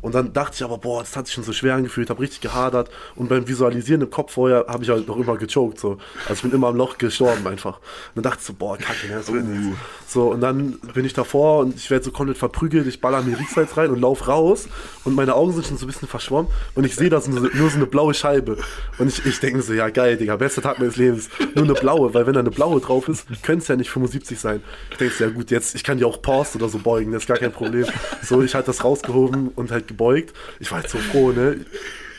[0.01, 2.39] Und dann dachte ich aber, boah, das hat sich schon so schwer angefühlt, habe richtig
[2.39, 2.91] gehadert.
[3.15, 5.79] Und beim Visualisieren im Kopf vorher habe ich halt noch immer gechoked.
[5.79, 5.97] So.
[6.29, 7.77] Also ich bin immer am Loch gestorben einfach.
[8.13, 9.79] Und dann dachte ich so, boah, kacke, ne, wird nichts.
[10.07, 13.39] So, und dann bin ich davor und ich werde so komplett verprügelt, ich baller mir
[13.39, 14.67] Riechsalz rein und lauf raus
[15.05, 17.49] und meine Augen sind schon so ein bisschen verschwommen und ich sehe das nur, so-
[17.57, 18.57] nur so eine blaue Scheibe.
[18.99, 21.29] Und ich, ich denke so, ja geil, Digga, bester Tag meines Lebens.
[21.55, 24.39] Nur eine blaue, weil wenn da eine blaue drauf ist, könnte es ja nicht 75
[24.39, 24.61] sein.
[24.91, 27.23] Ich denke so, ja gut, jetzt, ich kann die auch Pause oder so beugen, das
[27.23, 27.84] ist gar kein Problem.
[28.23, 30.33] So, ich halt das rausgehoben und halt gebeugt.
[30.59, 31.65] Ich war halt so froh, ne?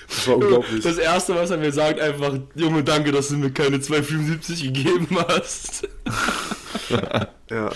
[0.09, 0.85] Das war unglaublich.
[0.85, 5.09] Das erste, was er mir sagt, einfach, Junge, danke, dass du mir keine 2,75 gegeben
[5.29, 5.89] hast.
[7.51, 7.71] Ja.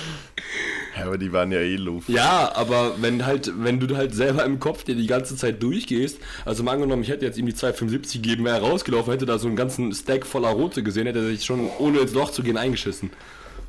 [0.96, 2.09] Ja, aber die waren ja eh Luft.
[2.09, 6.18] Ja, aber wenn halt, wenn du halt selber im Kopf dir die ganze Zeit durchgehst,
[6.44, 9.38] also mal angenommen, ich hätte jetzt ihm die 2,75 gegeben, wäre er rausgelaufen, hätte da
[9.38, 12.42] so einen ganzen Stack voller Rote gesehen, hätte er sich schon, ohne ins Loch zu
[12.42, 13.11] gehen, eingeschissen.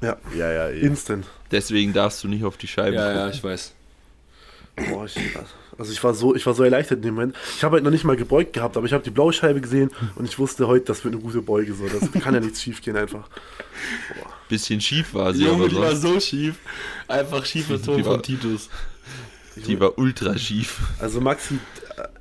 [0.02, 0.18] Ja.
[0.36, 0.80] Ja, ja, eh.
[0.82, 1.26] Instant.
[1.52, 3.32] Deswegen darfst du nicht auf die Scheibe Ja, ja, gucken.
[3.36, 3.74] ich weiß.
[4.76, 5.18] Boah, ich,
[5.78, 7.36] also ich war so, ich war so erleichtert in dem Moment.
[7.58, 9.92] Ich habe halt noch nicht mal gebeugt gehabt, aber ich habe die blaue Scheibe gesehen
[10.16, 11.74] und ich wusste heute, das wird eine gute Beuge.
[11.74, 11.86] So.
[11.88, 13.28] Das kann ja nichts schief gehen einfach.
[14.50, 16.56] Bisschen schief war sie, Junge, aber die war so schief.
[17.08, 18.70] Einfach schiefer Ton Die war- von Titus.
[19.56, 20.80] die war ultra schief.
[21.00, 21.56] Also Maxi,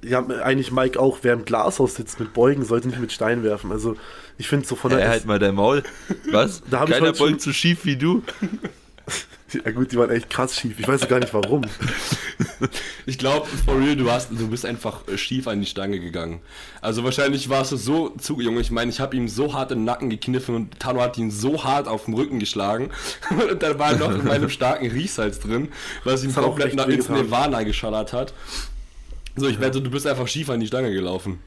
[0.02, 3.42] äh, ja, eigentlich Mike auch, wer im Glashaus sitzt mit Beugen, sollte nicht mit Stein
[3.42, 3.70] werfen.
[3.72, 3.96] Also
[4.38, 5.08] ich finde so von der...
[5.08, 5.82] halt mal dein Maul.
[6.30, 6.62] Was?
[6.70, 8.22] Da Keiner heute schon- beugt so schief wie du.
[9.52, 10.78] Ja gut, die waren echt krass schief.
[10.78, 11.62] Ich weiß gar nicht warum.
[13.06, 16.40] Ich glaube, for real, du, hast, du bist einfach äh, schief an die Stange gegangen.
[16.80, 19.84] Also wahrscheinlich warst du so zu, Junge, ich meine, ich habe ihm so hart im
[19.84, 22.90] Nacken gekniffen und Tano hat ihn so hart auf den Rücken geschlagen.
[23.30, 25.68] und da war noch in meinem starken Riechsalz drin,
[26.04, 27.08] was auch komplett nach ins.
[27.08, 28.32] Nirvana geschallert hat.
[29.36, 31.40] So, ich wette, du bist einfach schief an die Stange gelaufen.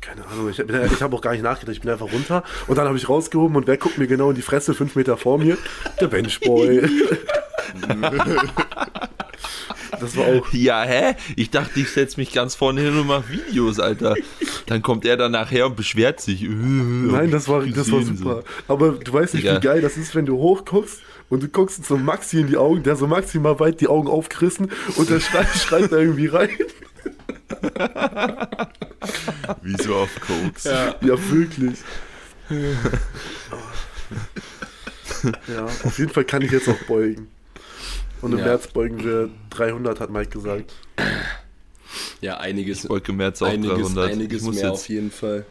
[0.00, 1.74] Keine Ahnung, ich, ich habe auch gar nicht nachgedacht.
[1.74, 4.36] Ich bin einfach runter und dann habe ich rausgehoben und wer guckt mir genau in
[4.36, 5.56] die Fresse, fünf Meter vor mir?
[6.00, 6.88] Der Benchboy.
[10.00, 10.52] das war auch...
[10.52, 11.14] Ja, hä?
[11.36, 14.14] Ich dachte, ich setze mich ganz vorne hin und mache Videos, Alter.
[14.66, 16.44] Dann kommt er dann nachher und beschwert sich.
[16.44, 18.42] Äh, Nein, das war, das war super.
[18.68, 19.56] Aber du weißt nicht, Digga.
[19.56, 22.82] wie geil das ist, wenn du hochguckst und du guckst so Maxi in die Augen,
[22.82, 26.50] der so maximal weit die Augen aufgerissen und der schreit, schreit da irgendwie rein.
[29.62, 30.64] Wie so auf Koks.
[30.64, 30.94] Ja.
[31.00, 31.78] Ja, wirklich.
[35.48, 37.28] ja, auf jeden Fall kann ich jetzt auch beugen.
[38.24, 38.44] Und im Ja.
[38.46, 40.72] März beugen wir 300, hat Mike gesagt.
[42.22, 44.10] Ja, einiges, Ich wollte März auch einiges, 300.
[44.12, 45.44] einiges ich muss mehr jetzt, auf jeden Fall.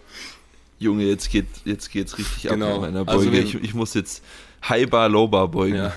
[0.80, 2.66] Junge, jetzt, geht, jetzt geht's richtig Genau.
[2.78, 3.32] ab mit meiner Also Beuge.
[3.34, 4.24] wir- ich, ich muss jetzt
[4.68, 5.76] High Bar, Low Bar beugen.
[5.76, 5.94] Ja.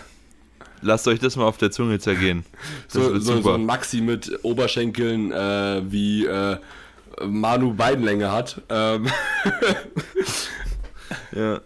[0.82, 2.44] Lasst euch das mal auf der Zunge zergehen.
[2.84, 3.54] Das So, so, so super.
[3.54, 6.58] ein Maxi mit Oberschenkeln äh, wie äh,
[7.26, 8.60] Manu Beidenlänge hat.
[8.68, 9.06] Ähm,
[11.34, 11.60] ja.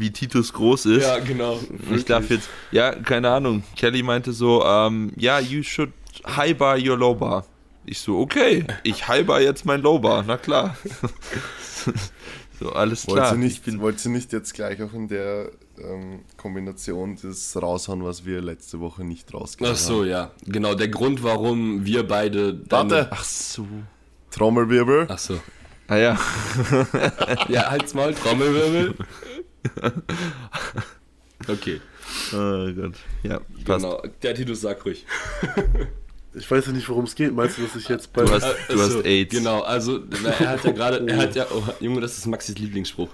[0.00, 1.02] Wie Titus groß ist.
[1.02, 1.58] ja, genau.
[1.94, 3.62] Ich darf jetzt, ja, keine Ahnung.
[3.76, 5.92] Kelly meinte so, ähm, ja, you should
[6.26, 7.44] high bar your low bar.
[7.84, 10.76] Ich so, okay, ich high bar jetzt mein low bar, na klar.
[12.60, 13.32] so, alles Wollt klar.
[13.32, 17.56] ihr, nicht, Ich bin, wollt ihr nicht jetzt gleich auch in der ähm, Kombination das
[17.60, 20.08] raushauen, was wir letzte Woche nicht rausgehauen Ach so, haben?
[20.10, 20.30] ja.
[20.46, 22.60] Genau, der Grund, warum wir beide.
[22.68, 23.08] Warte.
[23.10, 23.66] ach so.
[24.30, 25.06] Trommelwirbel.
[25.08, 25.40] Ach so.
[25.90, 26.18] Ah ja,
[27.48, 28.94] Ja, halt's mal, Trommelwirbel.
[31.48, 31.80] Okay,
[32.34, 32.94] oh Gott.
[33.22, 33.84] Ja, passt.
[33.84, 34.02] genau.
[34.22, 35.06] Der Titus sagt ruhig.
[36.34, 37.32] Ich weiß ja nicht, worum es geht.
[37.34, 38.24] Meinst du, dass ich jetzt bei.
[38.24, 39.34] Du hast- du hast so, AIDS.
[39.34, 43.08] Genau, also er hat ja gerade, er hat ja, oh, Junge, das ist Maxis Lieblingsspruch.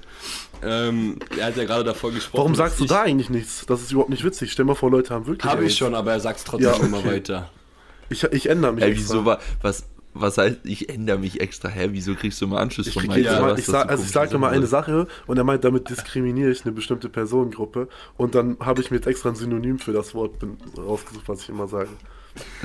[0.62, 2.38] Ähm, er hat ja gerade davor gesprochen.
[2.38, 3.66] Warum sagst du ich, da eigentlich nichts?
[3.66, 4.50] Das ist überhaupt nicht witzig.
[4.50, 5.44] Stell mal vor, Leute haben wirklich.
[5.50, 5.78] Habe ich AIDS.
[5.78, 7.08] schon, aber er sagt's trotzdem Ja, immer okay.
[7.16, 7.50] weiter.
[8.08, 8.84] Ich, ich ändere mich.
[8.84, 11.88] Ey, wieso war, was, was heißt, ich ändere mich extra, hä?
[11.90, 14.10] Wieso kriegst du mal Anschluss Ich, von jedes ja, Mal, was, ich sag, also ich
[14.10, 14.66] sage immer Sachen eine?
[14.66, 18.98] Sache und er meint, damit diskriminiere ich eine bestimmte Personengruppe und dann habe ich mir
[18.98, 20.36] jetzt extra ein Synonym für das Wort
[20.78, 21.88] rausgesucht, was ich immer sage.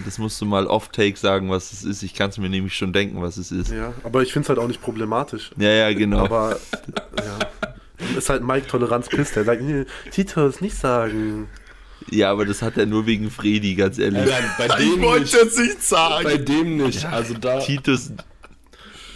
[0.03, 2.01] Das musst du mal off-take sagen, was es ist.
[2.03, 3.71] Ich kann es mir nämlich schon denken, was es ist.
[3.71, 5.51] Ja, aber ich finde es halt auch nicht problematisch.
[5.57, 6.25] Ja, ja, genau.
[6.25, 6.59] Aber
[7.17, 7.39] ja,
[8.17, 9.35] ist halt Mike Toleranz pisst.
[9.35, 11.47] Der sagt, nee, Titus, nicht sagen.
[12.09, 14.25] Ja, aber das hat er nur wegen Fredi, ganz ehrlich.
[14.25, 15.33] Nein, bei Ich dem wollte nicht.
[15.33, 16.23] jetzt nicht sagen.
[16.23, 17.05] Bei dem nicht.
[17.05, 17.59] Also da.
[17.59, 18.11] Titus.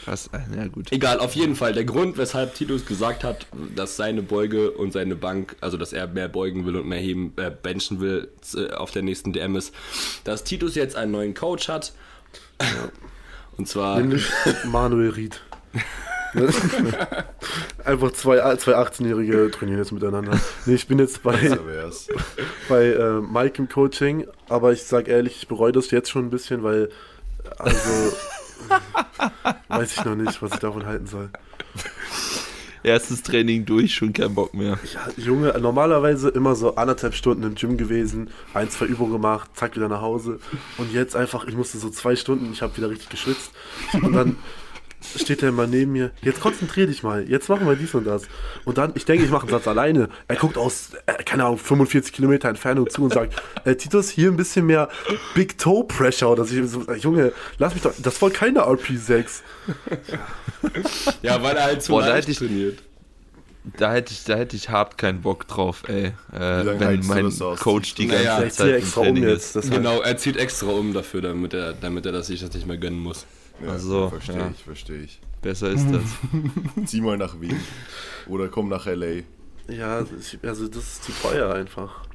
[0.06, 0.30] Was?
[0.56, 0.92] Ja, gut.
[0.92, 1.72] Egal, auf jeden Fall.
[1.74, 6.08] Der Grund, weshalb Titus gesagt hat, dass seine Beuge und seine Bank, also dass er
[6.08, 9.74] mehr beugen will und mehr heben, äh, benchen will äh, auf der nächsten DM ist,
[10.26, 11.94] dass Titus jetzt einen neuen Coach hat.
[13.58, 13.98] Und zwar.
[14.00, 14.26] Nämlich
[14.66, 15.42] Manuel Ried.
[17.86, 20.40] Einfach zwei, zwei 18-Jährige trainieren jetzt miteinander.
[20.66, 21.36] Nee, ich bin jetzt bei,
[22.70, 26.30] bei äh, Mike im Coaching, aber ich sag ehrlich, ich bereue das jetzt schon ein
[26.30, 26.90] bisschen, weil,
[27.58, 28.16] also,
[29.68, 31.30] weiß ich noch nicht, was ich davon halten soll.
[32.84, 34.78] Erstes Training durch, schon kein Bock mehr.
[34.94, 39.78] Ja, Junge, normalerweise immer so anderthalb Stunden im Gym gewesen, ein, zwei Übungen gemacht, zack,
[39.78, 40.40] wieder nach Hause.
[40.78, 43.52] Und jetzt einfach, ich musste so zwei Stunden, ich habe wieder richtig geschwitzt.
[43.94, 44.36] Und dann
[45.18, 48.24] steht er immer neben mir, jetzt konzentrier dich mal, jetzt machen wir dies und das.
[48.66, 50.10] Und dann, ich denke, ich mache einen Satz alleine.
[50.28, 53.36] Er guckt aus, äh, keine Ahnung, 45 Kilometer Entfernung zu und sagt,
[53.66, 54.90] äh, Titus, hier ein bisschen mehr
[55.36, 56.30] Big Toe Pressure.
[56.32, 59.42] Oder so, so, äh, Junge, lass mich doch, das war keine RP6.
[61.22, 62.80] Ja, weil er halt zu Boah, da leicht hätte ich- trainiert.
[63.78, 66.08] Da hätte ich, da hätte ich hart keinen Bock drauf, ey.
[66.08, 67.32] Äh, wenn mein?
[67.58, 69.72] Coach die ganze Naja, Ich ziehe Zeit im extra um jetzt.
[69.72, 72.76] Genau, er zieht extra um dafür, damit er, damit er das sich das nicht mehr
[72.76, 73.26] gönnen muss.
[73.62, 74.52] Ja, Also, verstehe ja.
[74.56, 75.22] ich, verstehe ich.
[75.42, 76.04] Besser ist das.
[76.90, 77.60] Zieh mal nach Wien.
[78.28, 79.24] Oder komm nach L.A.
[79.72, 82.06] Ja, das- also das ist zu teuer einfach.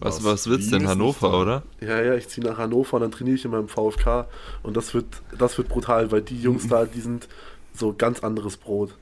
[0.00, 0.46] Was, Was?
[0.48, 0.88] wird's Wien denn?
[0.88, 1.62] Hannover, oder?
[1.80, 4.26] Ja, ja, ich ziehe nach Hannover und dann trainiere ich in meinem VfK
[4.62, 7.28] und das wird, das wird brutal, weil die Jungs da, die sind
[7.74, 8.94] so ganz anderes Brot.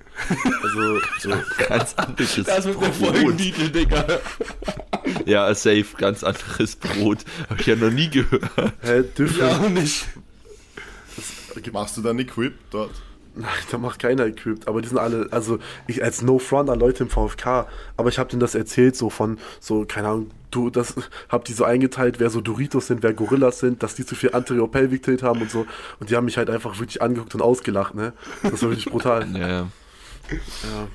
[0.62, 1.30] Also, so,
[1.68, 2.94] Ganz anderes Das wird der Brot.
[3.16, 4.06] Folgentitel, Digga.
[5.26, 7.18] Ja, safe, ganz anderes Brot.
[7.50, 8.42] Hab ich ja noch nie gehört.
[8.82, 10.06] hä, dürfen, Ja, auch nicht.
[11.72, 12.92] Machst du dann Equip dort?
[13.38, 16.80] Nein, da macht keiner equipped, aber die sind alle, also ich als No Front an
[16.80, 20.70] Leute im VfK, aber ich habe denen das erzählt, so von, so, keine Ahnung, du,
[20.70, 20.94] das,
[21.28, 24.32] hab die so eingeteilt, wer so Doritos sind, wer Gorillas sind, dass die zu viel
[24.32, 25.66] Anterior-Pelvic-Tilt haben und so,
[26.00, 29.26] und die haben mich halt einfach wirklich angeguckt und ausgelacht, ne, das war wirklich brutal.
[29.36, 29.68] Ja, ja.
[30.30, 30.88] Ja.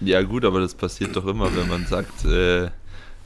[0.00, 2.68] ja, gut, aber das passiert doch immer, wenn man sagt, äh,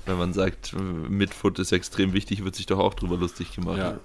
[0.05, 0.75] wenn man sagt,
[1.09, 3.79] Midfoot ist extrem wichtig, wird sich doch auch drüber lustig gemacht.
[3.79, 3.99] Ja.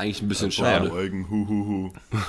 [0.00, 0.88] Eigentlich ein bisschen Einfach schade.
[0.90, 1.92] beugen, hu, hu, hu.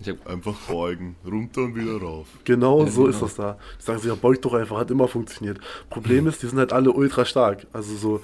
[0.00, 2.26] Ich hab, Einfach beugen, runter und wieder rauf.
[2.44, 3.14] Genau Ja, so genau.
[3.14, 3.58] ist das da.
[3.80, 5.58] Die sagen sich, ja, beugt doch einfach, hat immer funktioniert.
[5.88, 7.66] Problem ist, die sind halt alle ultra stark.
[7.72, 8.20] Also so,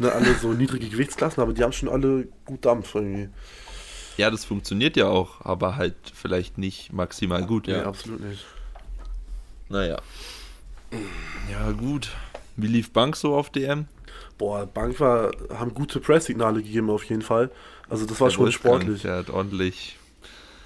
[0.00, 3.28] ne, alle so niedrige Gewichtsklassen, aber die haben schon alle gut Dampf irgendwie.
[4.16, 7.68] Ja, das funktioniert ja auch, aber halt vielleicht nicht maximal gut.
[7.68, 7.86] Nee, Ja.
[7.86, 8.44] absolut nicht.
[9.68, 9.98] Naja.
[11.50, 12.10] Ja, gut.
[12.56, 13.86] Wie lief Bank so auf DM?
[14.38, 17.50] Boah, Bank war, haben gute Presssignale gegeben auf jeden Fall.
[17.88, 19.02] Also das war Der schon Wolfgang, sportlich.
[19.02, 19.96] Der hat ordentlich.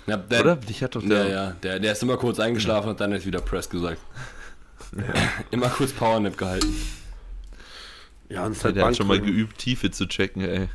[0.06, 0.56] ja, der, Oder?
[0.56, 1.28] Dich hat doch Ja, der.
[1.28, 4.00] ja, der, der ist immer kurz eingeschlafen und dann hat wieder Press gesagt.
[5.50, 6.74] immer kurz Powernap gehalten.
[8.30, 10.68] Ja, und ist Der, halt der hat Bank schon mal geübt, Tiefe zu checken, ey.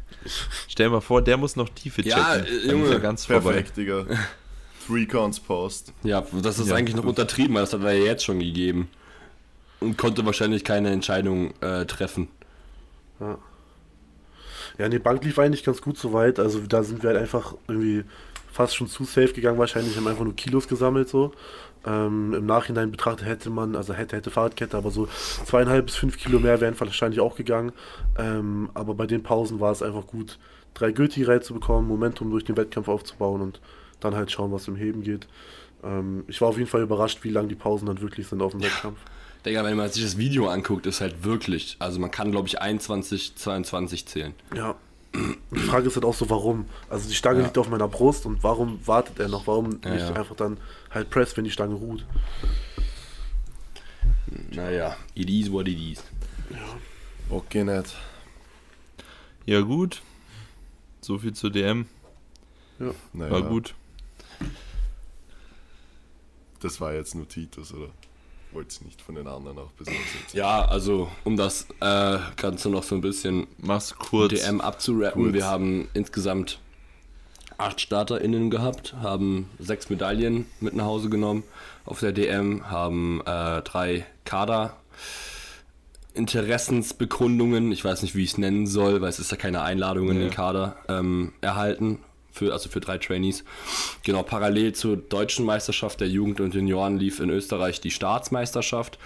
[0.68, 2.18] Stell mal vor, der muss noch Tiefe checken.
[2.20, 3.54] Ja, äh, Dann ist Junge, er ganz vorbei.
[3.54, 4.06] Perfekt, Digga.
[4.88, 5.94] Three Counts Post.
[6.04, 8.90] Ja, das ist Ja, eigentlich noch untertrieben, weil das hat er ja jetzt schon gegeben.
[9.80, 12.28] Und konnte wahrscheinlich keine Entscheidung äh, treffen.
[13.24, 13.38] Ja.
[14.80, 16.40] ja, nee, Bank lief eigentlich ganz gut soweit.
[16.40, 18.04] Also da sind wir halt einfach irgendwie
[18.52, 21.32] fast schon zu safe gegangen wahrscheinlich, haben einfach nur Kilos gesammelt so.
[21.86, 25.08] Ähm, Im Nachhinein betrachtet hätte man, also hätte, hätte Fahrradkette, aber so
[25.46, 27.74] zweieinhalb bis fünf Kilo mehr wären wahrscheinlich auch gegangen.
[28.18, 30.38] Ähm, aber bei den Pausen war es einfach gut,
[30.74, 33.60] drei Gürtel reinzubekommen, Momentum durch den Wettkampf aufzubauen und
[34.00, 35.28] dann halt schauen, was im Heben geht.
[35.84, 38.52] Ähm, ich war auf jeden Fall überrascht, wie lang die Pausen dann wirklich sind auf
[38.52, 39.00] dem Wettkampf.
[39.46, 42.62] Digga, wenn man sich das Video anguckt, ist halt wirklich, also man kann glaube ich
[42.62, 44.34] 21, 22 zählen.
[44.56, 44.76] Ja.
[45.52, 46.66] Die Frage ist halt auch so, warum?
[46.90, 47.46] Also die Stange Ja.
[47.46, 49.46] liegt auf meiner Brust und warum wartet er noch?
[49.46, 50.14] Warum Ja, nicht ja.
[50.14, 50.58] einfach dann
[50.90, 52.06] halt press, wenn die Stange ruht?
[54.52, 56.04] Naja, it is what it is.
[57.30, 57.96] Okay, nicht.
[59.46, 60.02] Ja, gut.
[61.02, 61.86] So viel zur DM.
[63.14, 63.76] Naja, War gut.
[66.62, 67.90] Das war jetzt nur Titus, oder?
[68.54, 70.44] Wollt's nicht von den anderen auch besonders erzählen?
[70.44, 74.34] Ja, also um das äh, Ganze noch so ein bisschen Mach's kurz.
[74.34, 75.34] DM abzurappen, Kurz.
[75.34, 76.60] wir haben insgesamt
[77.58, 81.44] acht StarterInnen gehabt, haben sechs Medaillen mit nach Hause genommen
[81.86, 84.76] auf der DM, haben äh, drei Kader
[86.16, 90.10] Interessensbekundungen, ich weiß nicht, wie ich es nennen soll, weil es ist ja keine Einladung
[90.10, 90.22] in Ja.
[90.24, 92.00] den Kader, ähm, erhalten,
[92.34, 93.43] für, also für drei Trainees.
[94.04, 98.98] Genau, parallel zur deutschen Meisterschaft der Jugend und Junioren lief in Österreich die Staatsmeisterschaft.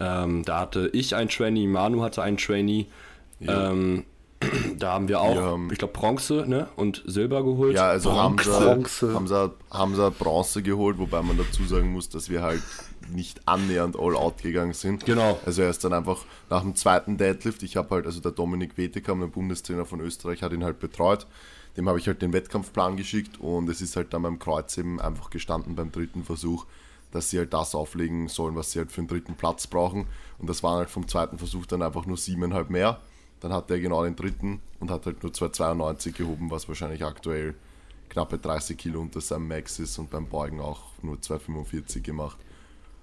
[0.00, 2.86] Ähm, da hatte ich ein Trainee, Manu hatte ein Trainee.
[3.40, 3.70] Ja.
[3.70, 4.04] Ähm,
[4.78, 6.68] da haben wir auch, Wir haben- ich glaube, Bronze ne?
[6.76, 7.74] und Silber geholt.
[7.74, 8.52] Ja, also Bronze.
[8.52, 9.50] Hamza, Bronze.
[9.70, 12.62] Hamza, Bronze geholt, wobei man dazu sagen muss, dass wir halt
[13.10, 15.06] nicht annähernd all out gegangen sind.
[15.06, 15.38] Genau.
[15.46, 16.18] Also er ist dann einfach
[16.50, 20.42] nach dem zweiten Deadlift, ich habe halt, also der Dominik Wetekam, der Bundestrainer von Österreich,
[20.42, 21.26] hat ihn halt betreut.
[21.76, 25.00] Dem habe ich halt den Wettkampfplan geschickt und es ist halt dann beim Kreuz eben
[25.00, 26.66] einfach gestanden beim dritten Versuch,
[27.10, 30.06] dass sie halt das auflegen sollen, was sie halt für den dritten Platz brauchen.
[30.38, 33.00] Und das waren halt vom zweiten Versuch dann einfach nur siebeneinhalb mehr.
[33.40, 37.54] Dann hat er genau den dritten und hat halt nur 2,92 gehoben, was wahrscheinlich aktuell
[38.08, 42.38] knappe 30 Kilo unter seinem Max ist und beim Beugen auch nur 2,45 gemacht.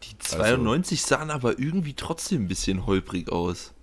[0.04, 3.74] Die 92 sahen aber irgendwie trotzdem ein bisschen holprig aus.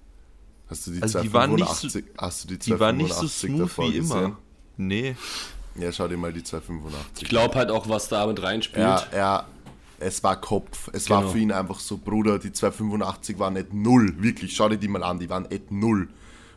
[0.68, 3.14] Hast du die Also die waren nicht so- 285 hast du die Die waren nicht
[3.14, 3.38] so 285
[3.76, 4.14] smooth wie immer.
[4.22, 4.36] gesehen?
[4.78, 5.14] Nee.
[5.76, 7.22] Ja, schau dir mal die 285.
[7.24, 8.84] Ich glaube halt auch, was da mit reinspielt.
[8.84, 9.46] Ja, er,
[10.00, 10.88] es war Kopf.
[10.92, 11.22] Es Genau.
[11.24, 14.14] war für ihn einfach so, Bruder, die 285 waren nicht null.
[14.18, 16.08] Wirklich, schau dir die mal an, die waren nicht null.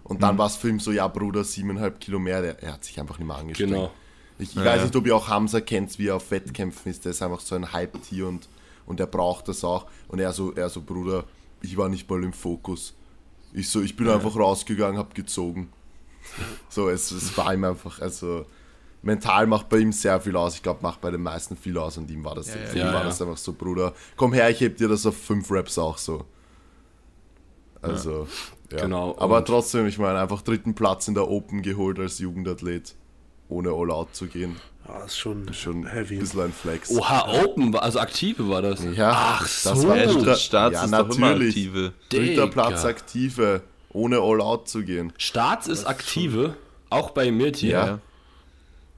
[0.03, 0.21] Und Mhm.
[0.21, 2.41] dann war es für ihn so, ja, Bruder, siebeneinhalb Kilo mehr.
[2.41, 3.71] Der, er hat sich einfach nicht mehr angestrengt.
[3.71, 3.91] Genau.
[4.39, 7.05] Ich, ich weiß nicht, ob ihr auch Hamza kennt, wie er auf Wettkämpfen ist.
[7.05, 8.49] Der ist einfach so ein Hype-Tier und,
[8.88, 9.86] und er braucht das auch.
[10.07, 11.25] Und er so, er so, Bruder,
[11.62, 12.95] ich war nicht mal im Fokus.
[13.53, 15.69] Ich so, ich bin einfach rausgegangen, hab gezogen.
[16.70, 18.46] So, es, es war ihm einfach, also
[19.04, 20.56] mental macht bei ihm sehr viel aus.
[20.56, 22.94] Ich glaube, macht bei den meisten viel aus und ihm war das, Ja, ihn war
[23.02, 23.04] ja.
[23.06, 26.26] das einfach so, Bruder, komm her, ich heb dir das auf fünf Raps auch so.
[27.82, 28.28] Also,
[28.72, 28.82] ja.
[28.82, 32.94] Genau, Aber trotzdem, ich meine, einfach dritten Platz in der Open geholt als Jugendathlet,
[33.50, 34.58] ohne All-Out zu gehen.
[34.88, 36.15] Ja, das ist schon, Schon heavy.
[36.15, 36.91] ein bisschen ein Flex.
[36.91, 38.84] Oha, Open, war- also aktive war das.
[38.96, 39.88] Ja, Ach das so.
[39.88, 41.56] war Ja, dritter- Staats ja, ist doch immer natürlich.
[41.56, 41.94] aktive.
[42.10, 42.48] Dritter.
[42.48, 43.62] Platz aktive,
[43.93, 45.13] ohne All-Out zu gehen.
[45.17, 46.56] Staats ist aktive,
[46.89, 47.69] auch bei Mirti.
[47.69, 47.99] Ja.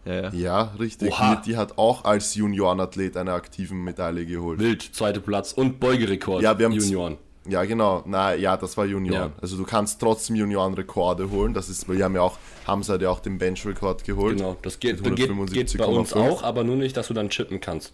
[0.06, 0.30] Ja, ja.
[0.34, 1.12] Ja, richtig.
[1.12, 1.36] Oha.
[1.46, 4.60] Die hat auch als Juniorenathlet eine aktive Medaille geholt.
[4.60, 6.44] Wild, zweiter Platz und Beugerekord.
[6.44, 7.18] Ja, wir haben Junioren.
[7.48, 8.04] Ja, genau.
[8.06, 9.32] Na, ja, das war Junioren.
[9.32, 9.42] Ja.
[9.42, 11.54] Also du kannst trotzdem Juniorenrekorde holen.
[11.54, 14.38] Das ist, wir haben ja auch, Hamza hat ja auch den Benchrekord geholt.
[14.38, 16.16] Genau, das geht, geht, geht bei uns 175,5.
[16.16, 17.94] auch, aber nur nicht, dass du dann chippen kannst.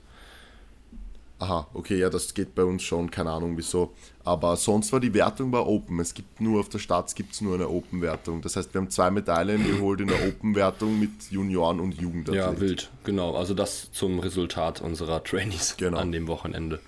[1.41, 3.93] Aha, okay, ja, das geht bei uns schon, keine Ahnung wieso.
[4.25, 5.97] Aber sonst war die Wertung bei Open.
[6.01, 8.41] Es gibt nur auf der Stadt gibt's nur eine Open-Wertung.
[8.41, 12.43] Das heißt, wir haben zwei Medaillen geholt in der Open-Wertung mit Junioren und Jugendathlet.
[12.43, 13.35] Ja, wild, genau.
[13.35, 15.97] Also das zum Resultat unserer Trainees Genau.
[15.97, 16.79] an dem Wochenende.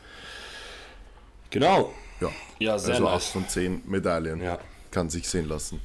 [1.50, 1.94] Genau.
[2.20, 3.14] Ja, Ja, sehr also nice.
[3.28, 4.42] 8 von 10 Medaillen.
[4.42, 4.60] Ja.
[4.92, 5.80] Kann sich sehen lassen.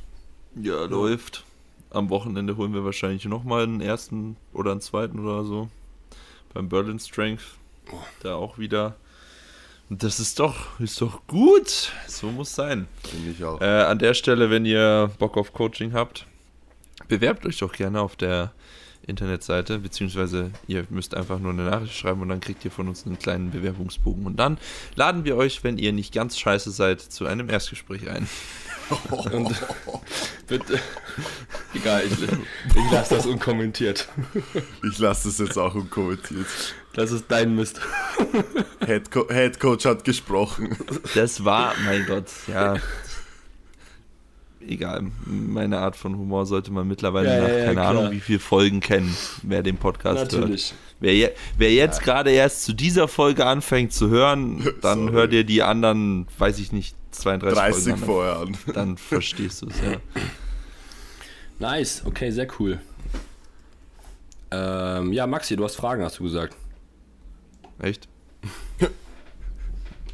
[0.56, 1.44] Ja, läuft.
[1.90, 5.68] Am Wochenende holen wir wahrscheinlich nochmal einen ersten oder einen zweiten oder so.
[6.52, 7.42] Beim Berlin Strength.
[8.22, 8.96] Da auch wieder.
[9.88, 11.92] Das ist doch, ist doch gut.
[12.08, 12.88] So muss sein.
[13.08, 13.60] Finde ich auch.
[13.60, 16.26] Äh, an der Stelle, wenn ihr Bock auf Coaching habt,
[17.08, 18.52] bewerbt euch doch gerne auf der
[19.06, 23.06] Internetseite, beziehungsweise ihr müsst einfach nur eine Nachricht schreiben und dann kriegt ihr von uns
[23.06, 24.26] einen kleinen Bewerbungsbogen.
[24.26, 24.58] Und dann
[24.96, 28.28] laden wir euch, wenn ihr nicht ganz scheiße seid, zu einem Erstgespräch ein.
[29.32, 29.54] Und
[30.46, 30.78] bitte.
[31.74, 34.08] Egal, ich, ich lasse das unkommentiert.
[34.88, 36.46] Ich lasse das jetzt auch unkommentiert.
[36.96, 37.78] Das ist dein Mist.
[38.86, 40.74] Head, Co Head Coach hat gesprochen.
[41.14, 42.76] Das war, mein Gott, ja.
[44.66, 47.90] Egal, meine Art von Humor sollte man mittlerweile Ja, nach ja, ja, keine klar.
[47.90, 50.70] Ahnung wie viel Folgen kennen, wer den Podcast Natürlich.
[50.70, 50.80] hört.
[50.98, 55.12] Wer, je, wer jetzt gerade erst zu dieser Folge anfängt zu hören, dann Sorry.
[55.12, 58.06] hört ihr die anderen, weiß ich nicht, 32 30 Folgen an.
[58.06, 58.56] vorher an.
[58.74, 59.98] Dann verstehst du es, ja.
[61.58, 62.80] Nice, okay, sehr cool.
[64.50, 66.56] Ähm, ja, Maxi, du hast Fragen, hast du gesagt.
[67.78, 68.08] Echt?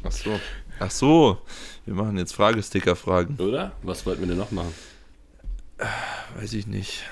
[0.03, 0.39] Ach so.
[0.79, 1.41] Ach so,
[1.85, 3.37] wir machen jetzt Fragesticker-Fragen.
[3.37, 3.73] Oder?
[3.83, 4.73] Was wollten wir denn noch machen?
[6.35, 7.03] Weiß ich nicht.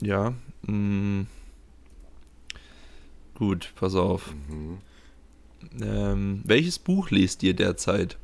[0.00, 0.34] Ja.
[0.62, 1.26] Mh.
[3.34, 4.34] Gut, pass auf.
[5.80, 8.16] Ähm, welches Buch lest ihr derzeit?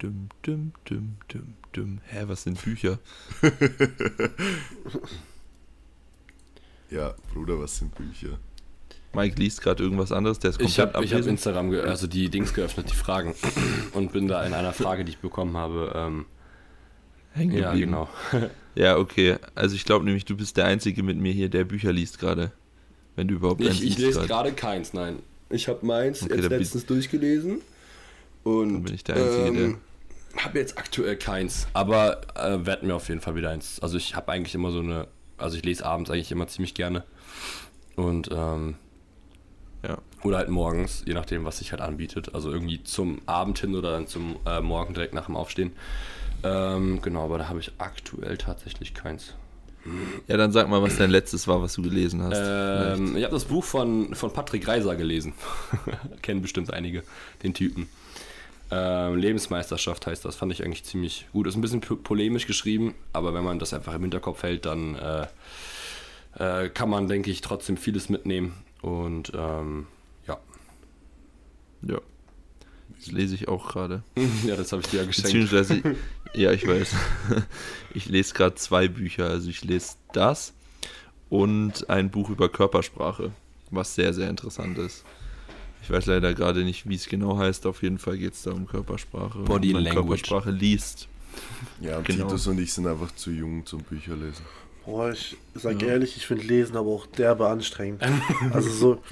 [0.00, 2.00] Düm, düm, düm, düm, düm.
[2.06, 2.98] Hä, was sind Bücher?
[6.92, 8.38] Ja, Bruder, was sind Bücher?
[9.14, 11.32] Mike liest gerade irgendwas anderes, der ist Ich komplett habe ich hab abwesend.
[11.32, 13.34] Instagram, ge also die Dings geöffnet, die Fragen.
[13.92, 15.92] Und bin da in einer Frage, die ich bekommen habe.
[15.94, 16.26] Ähm,
[17.32, 17.92] hängen ja, geblieben.
[17.92, 18.08] genau.
[18.74, 19.36] Ja, okay.
[19.54, 22.52] Also ich glaube nämlich, du bist der Einzige mit mir hier, der Bücher liest gerade.
[23.16, 24.52] Wenn du überhaupt Ich, ich liest lese gerade.
[24.52, 25.18] keins, nein.
[25.50, 27.60] Ich habe meins Okay, jetzt letztens durchgelesen.
[28.44, 29.78] Und Dann bin ich der Einzige, ähm,
[30.38, 33.78] habe jetzt aktuell keins, aber äh, werde mir auf jeden Fall wieder eins.
[33.80, 35.06] Also ich habe eigentlich immer so eine,
[35.38, 37.04] also ich lese abends eigentlich immer ziemlich gerne.
[37.96, 38.76] Und ähm,
[39.86, 39.98] Ja.
[40.22, 42.34] oder halt morgens, je nachdem, was sich halt anbietet.
[42.34, 45.72] Also irgendwie zum Abend hin oder dann zum äh, Morgen direkt nach dem Aufstehen.
[46.44, 49.34] Ähm, genau, aber da habe ich aktuell tatsächlich keins.
[50.28, 52.38] Ja, dann sag mal, was dein letztes war, was du gelesen hast.
[52.40, 55.32] Ähm, ich habe das Buch von, von Patrick Reiser gelesen.
[56.22, 57.02] Kennen bestimmt einige,
[57.42, 57.88] den Typen.
[58.74, 61.46] Ähm, Lebensmeisterschaft heißt das, fand ich eigentlich ziemlich gut.
[61.46, 64.94] Ist ein bisschen po- polemisch geschrieben, aber wenn man das einfach im Hinterkopf hält, dann
[64.94, 65.26] äh,
[66.38, 68.54] äh, kann man, denke ich, trotzdem vieles mitnehmen.
[68.80, 69.86] Und ähm,
[70.26, 70.38] ja.
[71.82, 72.00] Ja.
[72.96, 74.02] Das lese ich auch gerade.
[74.46, 75.28] ja, das habe ich dir ja geschenkt.
[75.32, 75.82] Beziehungsweise,
[76.34, 76.94] ja, ich weiß.
[77.94, 79.26] Ich lese gerade zwei Bücher.
[79.28, 80.54] Also ich lese das
[81.28, 83.32] und ein Buch über Körpersprache,
[83.70, 85.04] was sehr, sehr interessant ist.
[85.82, 87.66] Ich weiß leider gerade nicht, wie es genau heißt.
[87.66, 89.38] Auf jeden Fall geht es da um Körpersprache.
[89.38, 89.94] und Body Language.
[89.94, 91.08] Körpersprache liest.
[91.80, 92.26] Ja, und Genau.
[92.26, 94.44] Titus und ich sind einfach zu jung zum Bücherlesen.
[94.84, 98.02] Boah, ich sag ehrlich, ich finde Lesen aber auch derbe anstrengend.
[98.52, 99.02] Also so,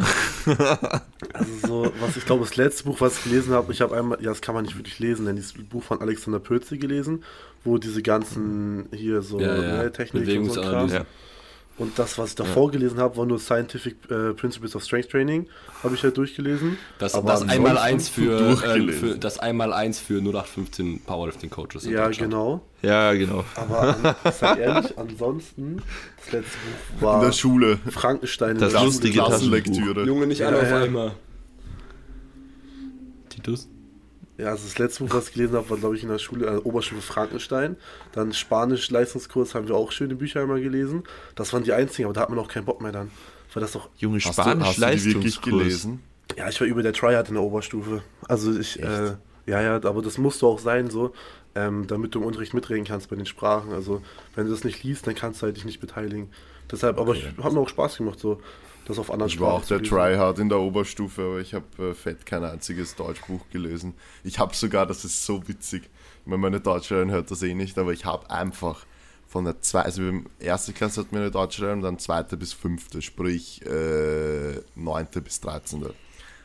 [1.32, 4.18] also so, was ich glaube, das letzte Buch, was ich gelesen habe, ich habe einmal,
[4.20, 7.22] ja, das kann man nicht wirklich lesen, denn dieses Buch von Alexander Pölze gelesen,
[7.64, 9.90] wo diese ganzen hier so Ja, ja.
[9.90, 10.88] Technik und so Kram.
[10.88, 11.04] Ja.
[11.80, 15.46] Und das, was ich davor gelesen habe, war nur Scientific äh, Principles of Strength Training,
[15.82, 16.76] habe ich halt durchgelesen.
[16.98, 21.86] Das, Aber das einmal eins für, äh, für das einmal eins für 0815 Powerlifting Coaches.
[21.86, 22.60] Ja, genau.
[22.82, 23.44] Ja, genau.
[23.54, 25.82] Aber an, sag ehrlich, ansonsten,
[26.18, 26.58] das letzte
[26.98, 27.78] Buch war In der Schule.
[27.90, 29.26] Frankenstein in Das der lustige Schule.
[29.26, 30.04] Klassenlektüre.
[30.04, 30.82] Junge, nicht Ja, alle auf ja.
[30.82, 31.12] einmal.
[33.30, 33.68] Titus?
[34.40, 36.46] Ja, also das letzte Buch, was ich gelesen habe, war, glaube ich, in der Schule,
[36.46, 37.76] äh, Oberschule Frankenstein.
[38.12, 41.04] Dann Spanisch-Leistungskurs haben wir auch schöne Bücher einmal gelesen.
[41.34, 43.10] Das waren die einzigen, aber da hat man auch keinen Bock mehr dann.
[43.52, 43.88] Weil das doch.
[43.98, 45.44] Junge, Hast du, hast du die wirklich Spanisch-Leistungskurs.
[45.44, 46.02] gelesen?
[46.36, 48.02] Ja, ich war über der Triad in der Oberstufe.
[48.28, 49.16] Also ich, äh,
[49.46, 51.12] ja, ja, aber das musst du auch sein, so,
[51.56, 53.72] ähm, damit du im Unterricht mitreden kannst bei den Sprachen.
[53.72, 54.00] Also,
[54.36, 56.30] wenn du das nicht liest, dann kannst du halt dich nicht beteiligen.
[56.70, 58.40] Deshalb, aber ich hat mir auch Spaß gemacht, so,
[58.86, 59.82] das auf anderen Ich war auch der.
[59.82, 63.94] Tryhard in der Oberstufe, aber ich habe äh, fett kein einziges Deutschbuch gelesen.
[64.24, 67.78] Ich habe sogar, das ist so witzig, ich meine, meine Deutschlehrerin hört das eh nicht,
[67.78, 68.84] aber ich habe einfach
[69.26, 70.02] von der zwei, also
[70.38, 75.94] erste Klasse hatten wir eine Deutschlehrerin, dann zweite bis fünfte, sprich äh, neunte bis dreizehnte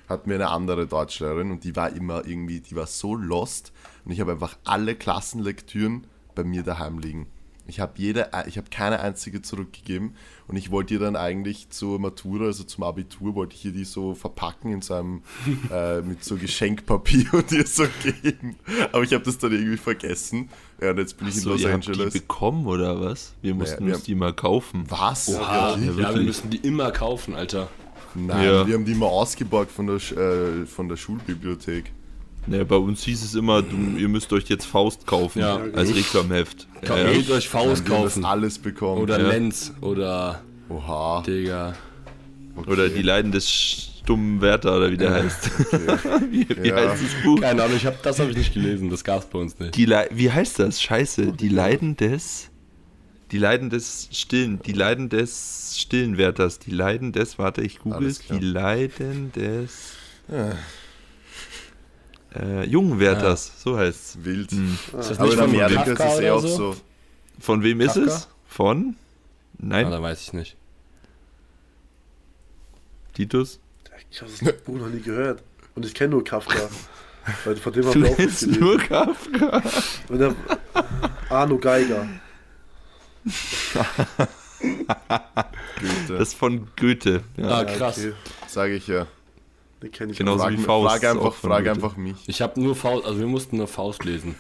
[0.08, 3.72] hatten wir eine andere Deutschlehrerin und die war immer irgendwie, die war so lost
[4.04, 7.28] und ich habe einfach alle Klassenlektüren bei mir daheim liegen.
[7.68, 10.14] Ich habe jede, ich habe keine einzige zurückgegeben
[10.48, 13.86] und ich wollte ihr dann eigentlich zur Matura, also zum Abitur, wollte ich ihr die
[13.86, 15.24] so verpacken in so einem,
[15.72, 18.56] äh, mit so Geschenkpapier und ihr so geben.
[18.92, 20.50] Aber ich habe das dann irgendwie vergessen.
[20.80, 22.14] Ja, und jetzt bin ich in So, Los ihr habt die Angeles.
[22.14, 23.34] bekommen oder was?
[23.42, 24.84] Wir mussten wir uns die mal kaufen.
[24.90, 25.30] Was?
[25.30, 26.26] Oha, Ja, ja, wir wirklich.
[26.28, 27.70] müssen die immer kaufen, Alter.
[28.14, 28.68] Nein, Ja.
[28.68, 31.92] wir haben die mal ausgeborgt von der, äh, von der Schulbibliothek.
[32.48, 35.60] Ne, bei uns hieß es immer, du, ihr müsst euch jetzt Faust kaufen Ja.
[35.74, 36.68] als Reklamheft.
[36.84, 38.24] Ka- Ja, Geht euch Faust kaufen.
[38.24, 39.02] alles bekommen.
[39.02, 39.28] Oder Ja.
[39.30, 39.74] Lenz.
[39.82, 41.24] Oder, Oha.
[41.26, 41.74] Digga.
[42.56, 42.70] okay.
[42.70, 45.50] Oder die Leiden des stummen Wärter oder wie der heißt.
[46.30, 46.76] wie wie Ja.
[46.76, 47.42] heißt das Buch?
[47.42, 48.92] Keine Ahnung, ich hab, das habe ich nicht gelesen.
[48.92, 49.76] Das gab's bei uns nicht.
[49.76, 50.80] Die Lei wie heißt das?
[50.84, 51.32] Scheiße.
[51.34, 52.52] Die Leiden des.
[53.32, 54.60] Die Leiden des Stillen.
[54.62, 56.60] Die Leiden des Stillenwärters.
[56.60, 57.40] Die Leiden des.
[57.40, 58.20] Warte, ich google es.
[58.20, 59.94] Die Leiden des.
[60.32, 60.52] Ja,
[62.40, 63.62] Äh, Jungenwärters.
[63.62, 64.26] So heißt es.
[64.26, 64.52] wild.
[64.52, 64.78] Hm.
[65.00, 66.48] Ist das Aber in von Amerika ist eh oder auch so?
[66.74, 66.76] so.
[67.40, 68.02] Von wem ist Kafka?
[68.12, 68.28] es?
[68.48, 68.96] Von?
[68.98, 70.56] Ah, Nein, da weiß ich nicht.
[73.14, 73.60] Titus?
[74.12, 75.42] Ich habe das Buch noch nie gehört.
[75.76, 76.70] Und ich kenne nur Kafka.
[77.46, 79.62] Weil von dem Du haben wir auch nicht nur Kafka.
[80.10, 80.36] Und der,
[81.30, 82.08] Arno Geiger.
[85.80, 86.18] Goethe.
[86.18, 87.24] Das ist von Goethe.
[87.38, 87.48] Ja.
[87.48, 87.98] Ah, Ja, krass.
[87.98, 88.14] okay.
[88.48, 89.08] Sage ich ja.
[89.86, 90.48] Den kenne ich Genauso auch.
[90.48, 92.16] Frag, wie Faust frag einfach, frag einfach mich.
[92.26, 94.34] Ich habe nur Faust, also wir mussten nur Faust lesen.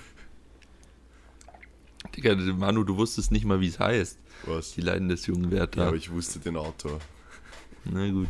[2.15, 4.17] Digga, Manu, du wusstest nicht mal, wie es heißt.
[4.47, 4.73] Was?
[4.73, 5.85] Die Leiden des jungen Ja, Wärter.
[5.85, 6.99] aber ich wusste den Autor.
[7.83, 8.29] Na gut.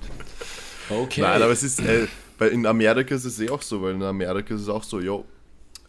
[0.90, 1.22] Okay.
[1.22, 2.06] Nein, aber es ist, äh,
[2.38, 5.00] weil in Amerika ist es eh auch so, weil in Amerika ist es auch so,
[5.00, 5.24] jo,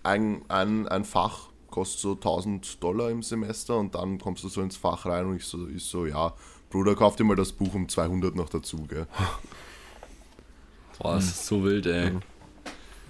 [0.04, 4.62] ein, ein, ein Fach kostet so 1000 Dollar im Semester und dann kommst du so
[4.62, 6.34] ins Fach rein und ich so, ich so, ja,
[6.70, 9.08] Bruder, kauf dir mal das Buch um 200 noch dazu, gell.
[10.98, 12.12] Boah, das ist so wild, ey.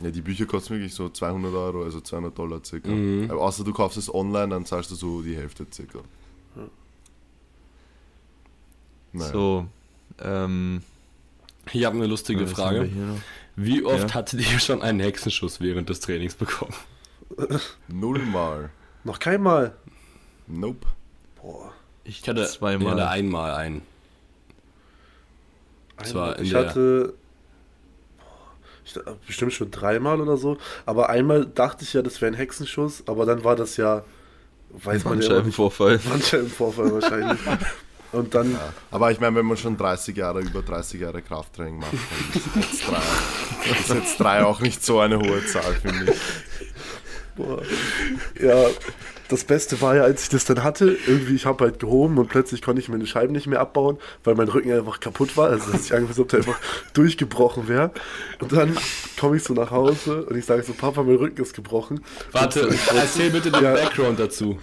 [0.03, 2.91] Ja, die Bücher kosten wirklich so 200 Euro, also 200 Dollar circa.
[2.91, 3.31] Mhm.
[3.31, 6.01] Aber außer du kaufst es online, dann zahlst du so die Hälfte circa.
[9.13, 9.33] Naja.
[9.33, 9.67] So.
[10.21, 10.83] Ähm,
[11.73, 12.91] Ich habe eine lustige wir Frage.
[13.57, 14.15] Wie oft Ja.
[14.15, 16.75] hattet ihr schon einen Hexenschuss während des Trainings bekommen?
[17.89, 18.71] Nullmal.
[19.05, 19.75] Noch keinmal.
[20.47, 20.87] Nope.
[21.41, 21.73] Boah.
[22.05, 22.83] Ich hatte, zweimal.
[22.87, 23.83] Ich hatte einmal einen.
[25.97, 26.39] Das war Einmal.
[26.39, 27.15] in ich der- hatte
[28.87, 28.95] ich,
[29.27, 30.57] bestimmt schon dreimal oder so.
[30.87, 34.05] Aber einmal dachte ich ja, das wäre ein Hexenschuss, aber dann war das ja,
[34.71, 35.99] weiß man ja Bandscheibenvorfall.
[35.99, 37.39] Bandscheibenvorfall wahrscheinlich.
[38.13, 38.73] Und dann, Ja.
[38.93, 42.73] Aber ich meine, wenn man schon 30 Jahre, über 30 Jahre Krafttraining macht, dann ist
[42.73, 46.19] jetzt drei, ist jetzt drei auch nicht so eine hohe Zahl, finde ich.
[47.35, 47.63] boah,
[48.41, 48.69] ja,
[49.29, 52.29] das Beste war ja, als ich das dann hatte, irgendwie, ich habe halt gehoben und
[52.29, 55.49] plötzlich konnte ich meine Scheiben nicht mehr abbauen, weil mein Rücken einfach kaputt war.
[55.51, 56.59] Also, dass ich so, ob der einfach
[56.95, 57.91] durchgebrochen wäre.
[58.41, 58.77] Und dann
[59.19, 62.01] komme ich so nach Hause und ich sage so, Papa, mein Rücken ist gebrochen.
[62.33, 63.75] Warte, ich- erzähl bitte den Ja.
[63.75, 64.59] Background dazu.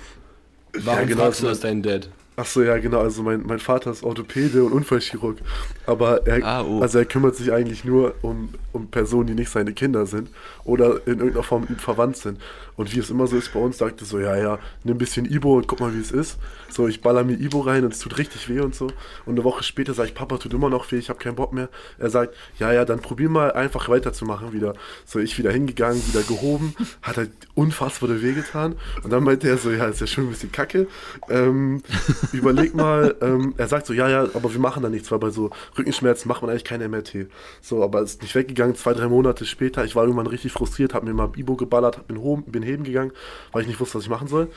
[0.73, 2.09] Warum Ja, genau, fragst du so- das deinen Dad?
[2.35, 2.99] Ach so, ja, genau.
[3.01, 5.37] Also mein, mein Vater ist Orthopäde und Unfallchirurg.
[5.85, 6.81] Aber er, Ah, oh.
[6.81, 10.29] also er kümmert sich eigentlich nur um, um Personen, die nicht seine Kinder sind
[10.65, 12.39] oder in irgendeiner Form mit ihm verwandt sind.
[12.75, 15.25] Und wie es immer so ist bei uns, sagte so, ja, ja, nimm ein bisschen
[15.25, 16.37] Ibo und guck mal, wie es ist.
[16.69, 18.87] So, ich baller mir Ibo rein und es tut richtig weh und so.
[19.25, 21.53] Und eine Woche später sage ich, Papa, tut immer noch weh, ich habe keinen Bock
[21.53, 21.69] mehr.
[21.99, 24.73] Er sagt, ja, ja, dann probier mal einfach weiterzumachen wieder.
[25.05, 28.75] So, ich wieder hingegangen, wieder gehoben, hat halt unfassbar weh getan.
[29.03, 30.87] Und dann meinte er so, ja, ist ja schon ein bisschen kacke.
[31.29, 31.83] Ähm,
[32.31, 35.29] überleg mal, ähm, er sagt so, ja, ja, aber wir machen da nichts, weil bei
[35.29, 37.27] so Rückenschmerzen macht man eigentlich keine MRT.
[37.61, 41.03] So, aber ist nicht weggegangen, zwei, drei Monate später, ich war irgendwann richtig frustriert, hab
[41.03, 43.11] mir mal Bibo geballert, bin, home, bin heben gegangen,
[43.51, 44.49] weil ich nicht wusste, was ich machen soll.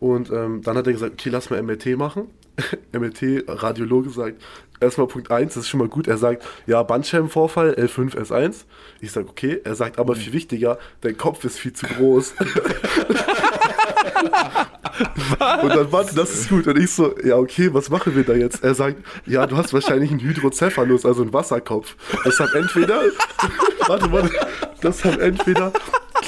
[0.00, 2.28] Und ähm, dann hat er gesagt, okay, lass mal MRT machen.
[2.92, 4.40] MRT, Radiologe sagt,
[4.80, 6.08] erstmal Punkt 1, das ist schon mal gut.
[6.08, 8.64] Er sagt, ja, Bandscheibenvorfall, L5, S1.
[9.00, 9.60] Ich sage, okay.
[9.64, 12.34] Er sagt, aber viel wichtiger, dein Kopf ist viel zu groß.
[15.62, 16.66] Und dann, warte, das ist gut.
[16.66, 18.64] Und ich so, ja, okay, was machen wir da jetzt?
[18.64, 18.96] Er sagt,
[19.26, 21.94] ja, du hast wahrscheinlich einen Hydrocephalus, also einen Wasserkopf.
[22.24, 23.02] Das haben entweder,
[23.86, 24.30] warte, warte,
[24.80, 25.72] das haben entweder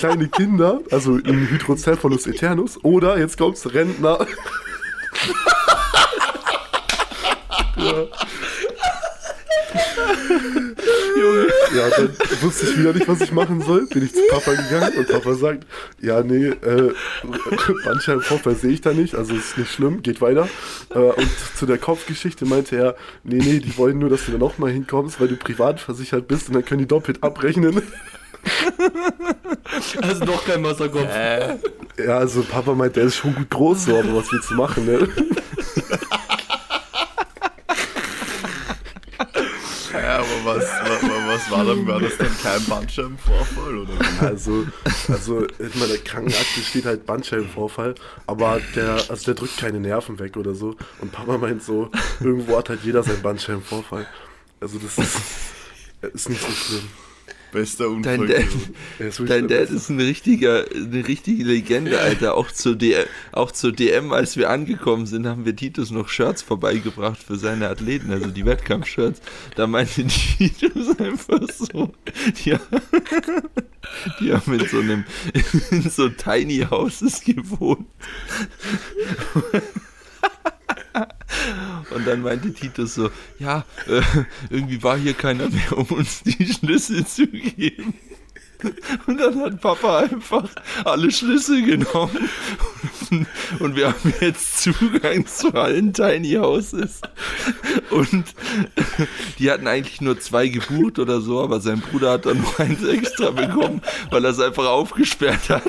[0.01, 4.27] kleine Kinder, also einen Hydrocephalus eternus, oder jetzt kommt's Rentner.
[7.77, 8.07] ja.
[11.77, 12.09] Ja, dann
[12.41, 13.87] wusste ich wieder nicht, was ich machen soll.
[13.87, 15.67] Bin ich zu Papa gegangen und Papa sagt,
[16.01, 16.93] ja, nee, äh,
[17.85, 20.49] Bandscheibenvorfall sehe ich da nicht, also ist nicht schlimm, geht weiter.
[20.95, 24.39] Äh, und zu der Kopfgeschichte meinte er, nee, nee, die wollen nur, dass du da
[24.39, 27.83] nochmal hinkommst, weil du privat versichert bist und dann können die doppelt abrechnen.
[30.03, 31.09] Also doch kein Wasserkopf.
[31.15, 31.57] Äh,
[32.05, 34.87] Ja, also Papa meint, der ist schon gut groß, so, aber was willst du machen,
[34.87, 35.09] ne?
[39.93, 41.87] Ja, aber was, was, was war dann?
[41.87, 43.79] War das dann kein Bandscheibenvorfall?
[43.79, 44.25] Oder wie?
[44.25, 44.67] Also,
[45.09, 47.95] also in meiner Krankenakte steht halt Bandscheibenvorfall,
[48.27, 50.77] aber der, also der drückt keine Nerven weg oder so.
[51.01, 54.07] Und Papa meint so, irgendwo hat halt jeder seinen Bandscheibenvorfall.
[54.61, 55.17] Also das ist,
[56.15, 56.89] ist nicht so schlimm.
[57.53, 58.27] Bester Unfall.
[58.27, 62.35] Dein Dad, dein Dad ist ein richtiger, eine richtige Legende, Alter.
[62.35, 66.43] Auch zur, DM, auch zur DM, als wir angekommen sind, haben wir Titus noch Shirts
[66.43, 69.21] vorbeigebracht für seine Athleten, also die Wettkampfshirts.
[69.57, 70.07] Da meinte
[70.39, 71.93] Titus einfach so,
[72.45, 72.57] die,
[74.21, 75.05] die haben in so einem,
[75.71, 77.87] in so Tiny Houses gewohnt.
[81.91, 84.03] Und dann meinte Titus so, ja, äh,
[84.51, 87.95] irgendwie war hier keiner mehr, um uns die Schlüssel zu geben.
[89.07, 90.49] Und dann hat Papa einfach
[90.85, 92.29] alle Schlüssel genommen.
[93.59, 97.01] Und, wir haben jetzt Zugang zu allen Tiny Houses.
[97.91, 98.35] Und
[99.39, 102.85] die hatten eigentlich nur zwei gebucht oder so, aber sein Bruder hat dann noch eins
[102.85, 103.81] extra bekommen,
[104.11, 105.63] weil er es einfach aufgesperrt hat.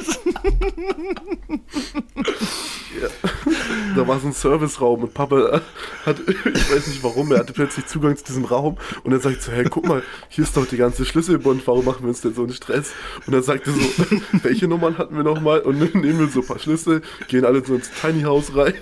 [3.95, 5.61] Da war so ein Serviceraum und Papa
[6.05, 9.41] hat, ich weiß nicht warum, er hatte plötzlich Zugang zu diesem Raum und er sagt
[9.41, 12.33] so, hey, guck mal, hier ist doch die ganze Schlüsselbund, warum machen wir uns denn
[12.33, 12.93] so einen Stress?
[13.25, 13.79] Und er sagte so,
[14.43, 15.61] welche Nummern hatten wir nochmal?
[15.61, 18.73] Und dann nehmen wir so ein paar Schlüssel, gehen alle so ins Tiny House rein.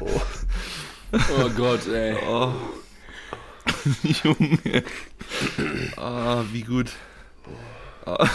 [0.00, 0.20] Oh.
[1.12, 2.16] Oh Gott, ey.
[2.28, 2.52] Oh.
[4.24, 4.82] Junge.
[5.96, 6.90] Ah, wie gut.
[8.04, 8.28] Ah.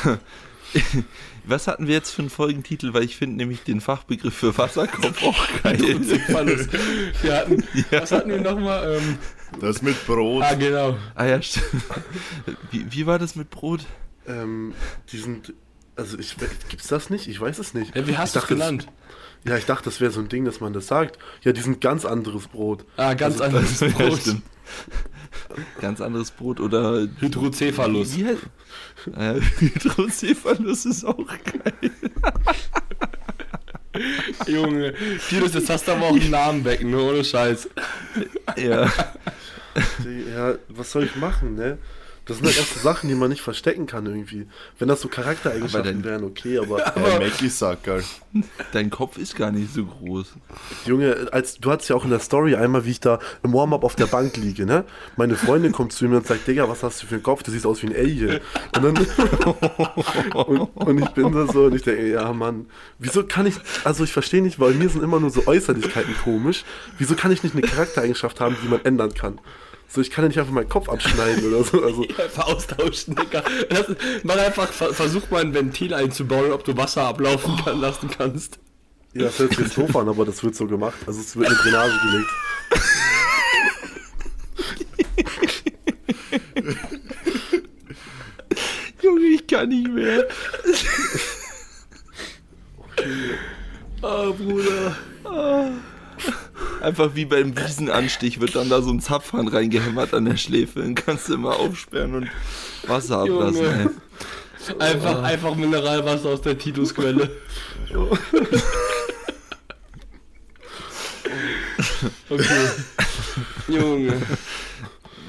[1.44, 2.94] Was hatten wir jetzt für einen Folgentitel?
[2.94, 5.80] Weil ich finde nämlich den Fachbegriff für Wasserkopf auch geil.
[5.80, 8.02] Wir hatten, Ja.
[8.02, 8.98] was hatten wir nochmal?
[9.02, 9.18] Ähm,
[9.60, 10.44] Das mit Brot.
[10.44, 10.98] ah, genau.
[11.16, 11.84] Ah ja, stimmt.
[12.72, 13.82] Wie, wie war das mit Brot?
[14.28, 14.74] Ähm,
[15.12, 15.54] die sind,
[15.96, 16.36] also ich,
[16.70, 17.28] gibt's das nicht?
[17.28, 17.96] Ich weiß es nicht.
[17.96, 18.88] Ja, wie hast ich du es dachte, genannt?
[19.44, 21.18] Ja, ich dachte, das wäre so ein Ding, dass man das sagt.
[21.44, 22.86] Ja, die sind ganz anderes Brot.
[22.98, 24.20] Ah, ganz Also, anderes Ja, Brot.
[24.22, 24.44] stimmt.
[25.82, 28.18] Ganz anderes Brot oder Hydrocephalus.
[28.18, 28.24] Wie?
[29.18, 31.92] Äh, Hydrocephalus ist auch geil.
[34.48, 34.94] Junge,
[35.28, 36.98] Titus, jetzt hast du aber auch einen Namen weg, ne?
[36.98, 37.70] Ohne Scheiß.
[38.58, 38.90] Ja.
[40.34, 41.78] Ja, was soll ich machen, ne?
[42.26, 44.46] Das sind halt so Sachen, die man nicht verstecken kann irgendwie.
[44.78, 48.04] Wenn das so Aber Charaktereigenschaften dann- wären, okay, aber Hey, Mackie-Sackerl.
[48.74, 50.28] Dein Kopf ist gar nicht so groß.
[50.86, 53.84] Junge, als du hattest ja auch in der Story einmal, wie ich da im Warm-up
[53.84, 54.86] auf der Bank liege, ne?
[55.18, 57.42] Meine Freundin kommt zu mir und sagt, Digga, was hast du für einen Kopf?
[57.44, 58.40] Du siehst aus wie ein Alien.
[58.78, 59.08] Und dann
[60.36, 62.68] und, und ich bin da so und ich denke, ja Mann,
[63.00, 66.64] wieso kann ich, also ich verstehe nicht, weil mir sind immer nur so Äußerlichkeiten komisch.
[66.98, 69.40] Wieso kann ich nicht eine Charaktereigenschaft haben, die man ändern kann?
[69.94, 71.84] So, ich kann ja nicht einfach meinen Kopf abschneiden oder so.
[71.84, 73.44] Also, Einfach austauschen, Digga.
[73.70, 73.88] Das,
[74.24, 78.58] mach einfach, ver- versuch mal ein Ventil einzubauen, ob du Wasser ablaufen kann, lassen kannst.
[79.14, 80.96] ja, das hört sich jetzt doof an, aber das wird so gemacht.
[81.08, 82.30] Also es wird eine Drainage gelegt.
[89.02, 90.28] Junge, ich kann nicht mehr.
[94.02, 94.96] Ah, Bruder.
[96.82, 100.80] Einfach wie beim Wiesenanstich wird dann da so ein Zapfhahn reingehämmert an der Schläfe.
[100.82, 102.28] Dann kannst du immer aufsperren und
[102.88, 103.66] Wasser ablassen.
[103.66, 103.88] Ey.
[104.80, 107.30] Einfach, einfach Mineralwasser aus der Titusquelle.
[112.30, 112.70] Okay.
[113.68, 114.22] Junge.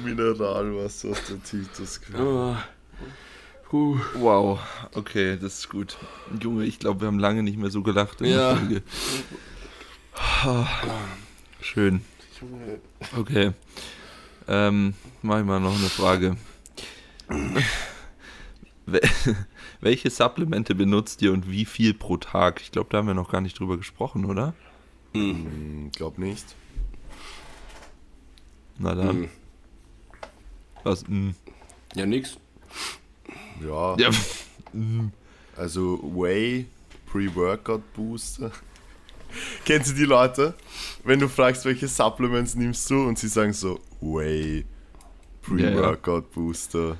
[0.04, 2.00] Mineralwasser aus der Titus.
[2.18, 2.54] Oh.
[3.68, 3.98] Puh.
[4.14, 4.60] Wow,
[4.94, 5.96] okay, das ist gut.
[6.40, 8.50] Junge, ich glaube, wir haben lange nicht mehr so gelacht in Ja.
[8.50, 8.82] der Folge.
[11.60, 12.04] Schön.
[13.16, 13.52] Okay.
[14.48, 16.36] Ähm, mach ich mal noch eine Frage.
[18.86, 19.36] Wel-
[19.80, 22.60] Welche Supplemente benutzt ihr und wie viel pro Tag?
[22.60, 24.54] Ich glaube, da haben wir noch gar nicht drüber gesprochen, oder?
[25.14, 26.44] Hm, glaub nicht.
[28.78, 29.08] Na dann.
[29.08, 29.28] Hm.
[30.84, 31.06] Was?
[31.08, 31.30] mm.
[31.94, 32.36] Ja, nix.
[33.64, 34.10] Ja, Ja,
[35.56, 36.66] also Whey
[37.06, 38.50] Pre-Workout Booster.
[39.64, 40.54] Kennst du die Leute?
[41.04, 44.64] Wenn du fragst, welche Supplements nimmst du und sie sagen so Whey
[45.42, 46.96] Pre-Workout Booster.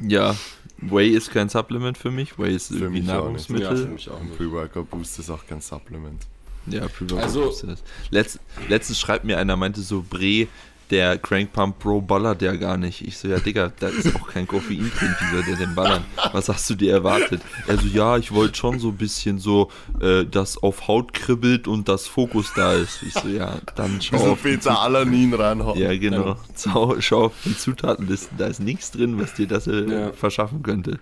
[0.00, 0.34] ja,
[0.78, 2.38] Whey ist kein Supplement für mich.
[2.38, 3.48] Whey ist Für irgendwie mich auch nicht.
[3.48, 3.88] Ja, für Nahrungsmittel.
[3.88, 4.36] mich auch Ein nicht.
[4.36, 6.22] Pre-Workout Booster ist auch kein Supplement.
[6.66, 7.82] Ja, Pre-Workout Also- ist das.
[8.10, 10.48] Letzt, letztens schreibt mir einer, meinte so, Bre,
[10.90, 13.00] der Crank Pump Pro ballert ja gar nicht.
[13.06, 16.04] Ich so, ja Digga, da ist auch kein Koffein drin, wie soll der denn ballern?
[16.32, 17.42] Was hast du dir erwartet?
[17.66, 19.70] Er so, ja, ich wollte schon so ein bisschen so,
[20.00, 23.02] äh, dass auf Haut kribbelt und das Fokus da ist.
[23.02, 25.76] Ich so, ja, dann schau So auf die Peter Alanin reinhauen.
[25.78, 26.36] Ja, genau.
[26.56, 30.12] Schau, schau auf die Zutatenlisten, da ist nichts drin, was dir das äh, Ja.
[30.12, 30.98] verschaffen könnte.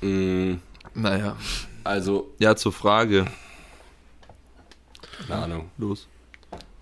[0.00, 0.54] Mm,
[0.94, 1.36] Naja.
[1.82, 3.24] Also, Ja, zur Frage.
[5.26, 5.70] keine Ahnung.
[5.78, 6.06] Los.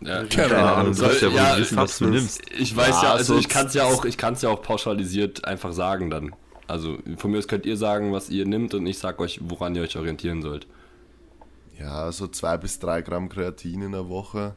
[0.00, 2.40] Ja, Keine Ahnung, du sollst ja wohl ja, wissen, was du nimmst.
[2.56, 4.62] Ich weiß ja, Ja, also ich kann es ja auch, ich kann es ja auch
[4.62, 6.34] pauschalisiert einfach sagen dann.
[6.68, 9.74] Also von mir aus könnt ihr sagen, was ihr nimmt und ich sag euch, woran
[9.74, 10.66] ihr euch orientieren sollt.
[11.78, 14.54] Ja, so zwei bis drei Gramm Kreatin in der Woche.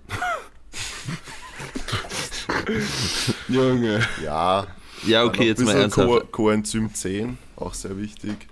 [3.47, 4.01] Junge.
[4.23, 4.67] Ja.
[5.03, 6.07] Ja, okay, jetzt mal ernsthaft.
[6.07, 8.47] Co Coenzym 10, auch sehr wichtig.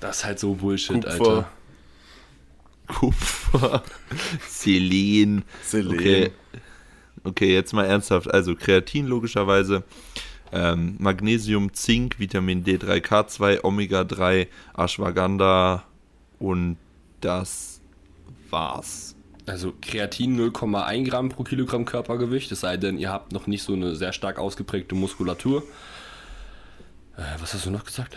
[0.00, 1.10] Das ist halt so Bullshit, Kupfer.
[1.10, 1.48] Alter.
[2.94, 3.82] Kupfer,
[4.48, 5.44] Selen.
[5.62, 5.92] Selen.
[5.92, 6.30] Okay.
[7.24, 8.32] okay, jetzt mal ernsthaft.
[8.32, 9.84] Also Kreatin logischerweise,
[10.52, 15.84] ähm, Magnesium, Zink, Vitamin D3, K2, Omega-3, Ashwagandha
[16.38, 16.76] und
[17.20, 17.80] das
[18.50, 19.14] war's.
[19.46, 23.72] Also Kreatin 0,1 Gramm pro Kilogramm Körpergewicht, es sei denn, ihr habt noch nicht so
[23.72, 25.62] eine sehr stark ausgeprägte Muskulatur.
[27.16, 28.16] Äh, was hast du noch gesagt?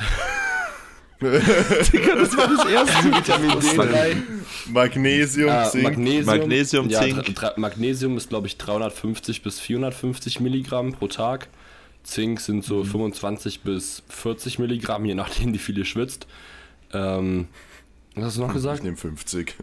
[1.93, 3.05] Digga, das war das erste.
[3.15, 4.15] Vitamin D3.
[4.71, 5.83] Magnesium, Ah, Zink.
[5.83, 7.57] Magnesium, Magnesium, ja, Zink.
[7.57, 11.47] Magnesium ist, glaube ich, 350 bis 450 Milligramm pro Tag.
[12.03, 12.61] Zink sind Mhm.
[12.63, 16.27] so 25 bis 40 Milligramm, je nachdem, wie viel ihr schwitzt.
[16.93, 17.47] Ähm,
[18.15, 18.83] was hast du noch ich gesagt?
[18.83, 19.55] nehme 50.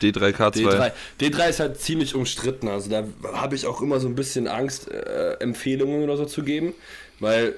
[0.00, 0.52] D3K2.
[0.52, 0.92] D3.
[1.20, 2.68] D3 ist halt ziemlich umstritten.
[2.68, 6.42] Also da habe ich auch immer so ein bisschen Angst, äh, Empfehlungen oder so zu
[6.44, 6.72] geben,
[7.18, 7.56] weil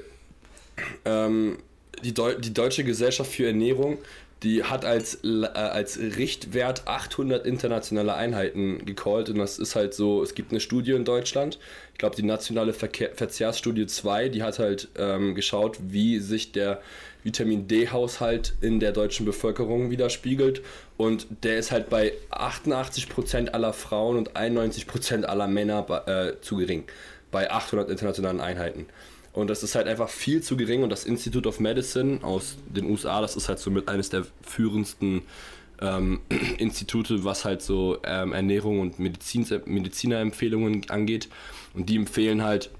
[1.04, 1.58] ähm,
[2.02, 3.98] die, Deu die Deutsche Gesellschaft für Ernährung,
[4.42, 10.22] die hat als, äh, als Richtwert 800 internationale Einheiten gecallt und das ist halt so,
[10.22, 11.58] es gibt eine Studie in Deutschland,
[11.92, 16.80] ich glaube die nationale Verkehr Verzehrsstudie 2, die hat halt ähm, geschaut, wie sich der
[17.22, 20.62] Vitamin D-Haushalt in der deutschen Bevölkerung widerspiegelt
[20.96, 26.84] und der ist halt bei 88% aller Frauen und 91% aller Männer äh, zu gering,
[27.30, 28.86] bei 800 internationalen Einheiten.
[29.32, 30.82] Und das ist halt einfach viel zu gering.
[30.82, 35.22] Und das Institute of Medicine aus den USA, das ist halt somit eines der führendsten
[35.80, 36.20] ähm,
[36.58, 41.28] Institute, was halt so ähm, Ernährung und Medizin, Medizinerempfehlungen angeht.
[41.74, 42.70] Und die empfehlen halt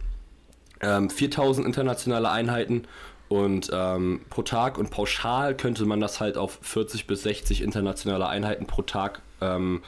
[0.80, 2.86] ähm, 4000 internationale Einheiten
[3.28, 8.26] und ähm, pro Tag und pauschal könnte man das halt auf 40 bis 60 internationale
[8.26, 9.82] Einheiten pro Tag ähm,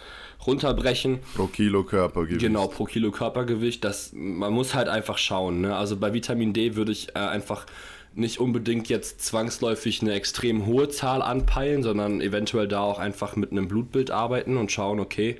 [0.47, 1.21] runterbrechen.
[1.35, 2.41] Pro Kilo Körpergewicht.
[2.41, 3.85] Genau, pro Kilo Körpergewicht.
[3.85, 5.63] Das, man muss halt einfach schauen.
[5.63, 5.77] Ne?
[5.77, 7.67] Also bei Vitamin D würde ich äh, einfach
[8.15, 13.53] nicht unbedingt jetzt zwangsläufig eine extrem hohe Zahl anpeilen, sondern eventuell da auch einfach mit
[13.53, 15.39] einem Blutbild arbeiten und schauen, okay,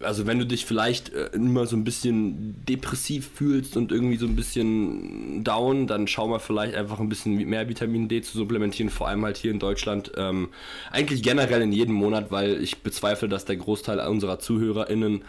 [0.00, 4.26] also wenn du dich vielleicht äh, immer so ein bisschen depressiv fühlst und irgendwie so
[4.26, 8.90] ein bisschen down, dann schau mal vielleicht einfach ein bisschen mehr Vitamin D zu supplementieren,
[8.90, 10.12] vor allem halt hier in Deutschland.
[10.16, 10.48] Ähm,
[10.90, 15.22] eigentlich generell in jedem Monat, weil ich bezweifle, dass der Großteil unserer ZuhörerInnen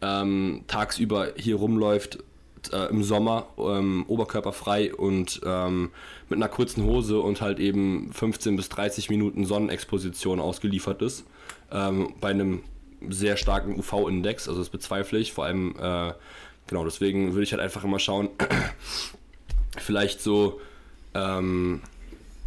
[0.00, 2.18] ähm, tagsüber hier rumläuft
[2.72, 5.90] äh, im Sommer ähm, oberkörperfrei und ähm,
[6.28, 11.24] mit einer kurzen Hose und halt eben 15 bis 30 Minuten Sonnenexposition ausgeliefert ist.
[11.70, 12.62] Ähm, bei einem
[13.10, 16.12] sehr starken UV-Index, also das bezweifle ich, vor allem, äh,
[16.66, 18.30] genau, deswegen würde ich halt einfach immer schauen,
[19.78, 20.60] vielleicht so
[21.14, 21.80] ähm,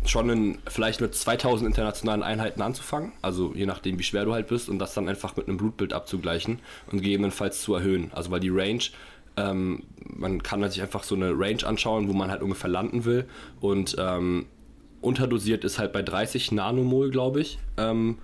[0.05, 4.47] schon in, vielleicht mit 2000 internationalen Einheiten anzufangen, also je nachdem, wie schwer du halt
[4.47, 6.59] bist, und das dann einfach mit einem Blutbild abzugleichen
[6.91, 8.11] und gegebenenfalls zu erhöhen.
[8.13, 8.83] Also weil die Range,
[9.35, 13.25] ähm, man kann sich einfach so eine Range anschauen, wo man halt ungefähr landen will.
[13.59, 14.45] Und ähm,
[15.01, 18.17] unterdosiert ist halt bei 30 Nanomol, glaube ich, ähm,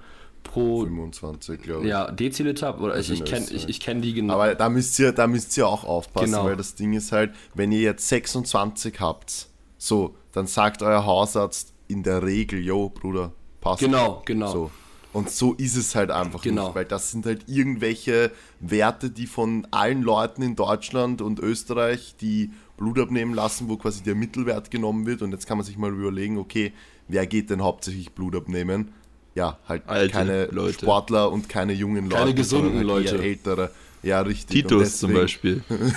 [0.43, 1.89] pro 25, glaube ich.
[1.89, 4.35] ja, Deziliter, oder ich, in ich kenne ich, ich kenn die genau.
[4.35, 6.45] Aber da müsst ihr, da müsst ihr auch aufpassen, Genau.
[6.45, 11.73] weil das Ding ist halt, wenn ihr jetzt 26 habt, so, dann sagt euer Hausarzt
[11.87, 13.79] in der Regel, yo, Bruder, passt.
[13.81, 14.51] Genau, genau.
[14.51, 14.71] So.
[15.11, 16.65] Und so ist es halt einfach Genau.
[16.67, 22.15] nicht, weil das sind halt irgendwelche Werte, die von allen Leuten in Deutschland und Österreich,
[22.19, 25.21] die Blut abnehmen lassen, wo quasi der Mittelwert genommen wird.
[25.21, 26.73] Und jetzt kann man sich mal überlegen, okay,
[27.07, 28.91] wer geht denn hauptsächlich Blut abnehmen?
[29.35, 30.79] Ja, halt Alte keine Leute.
[30.79, 32.15] Sportler und keine jungen Leute.
[32.15, 33.17] Keine gesunden halt Leute.
[33.17, 33.71] Ältere.
[34.03, 34.63] Ja, richtig.
[34.63, 35.63] Titus zum Beispiel.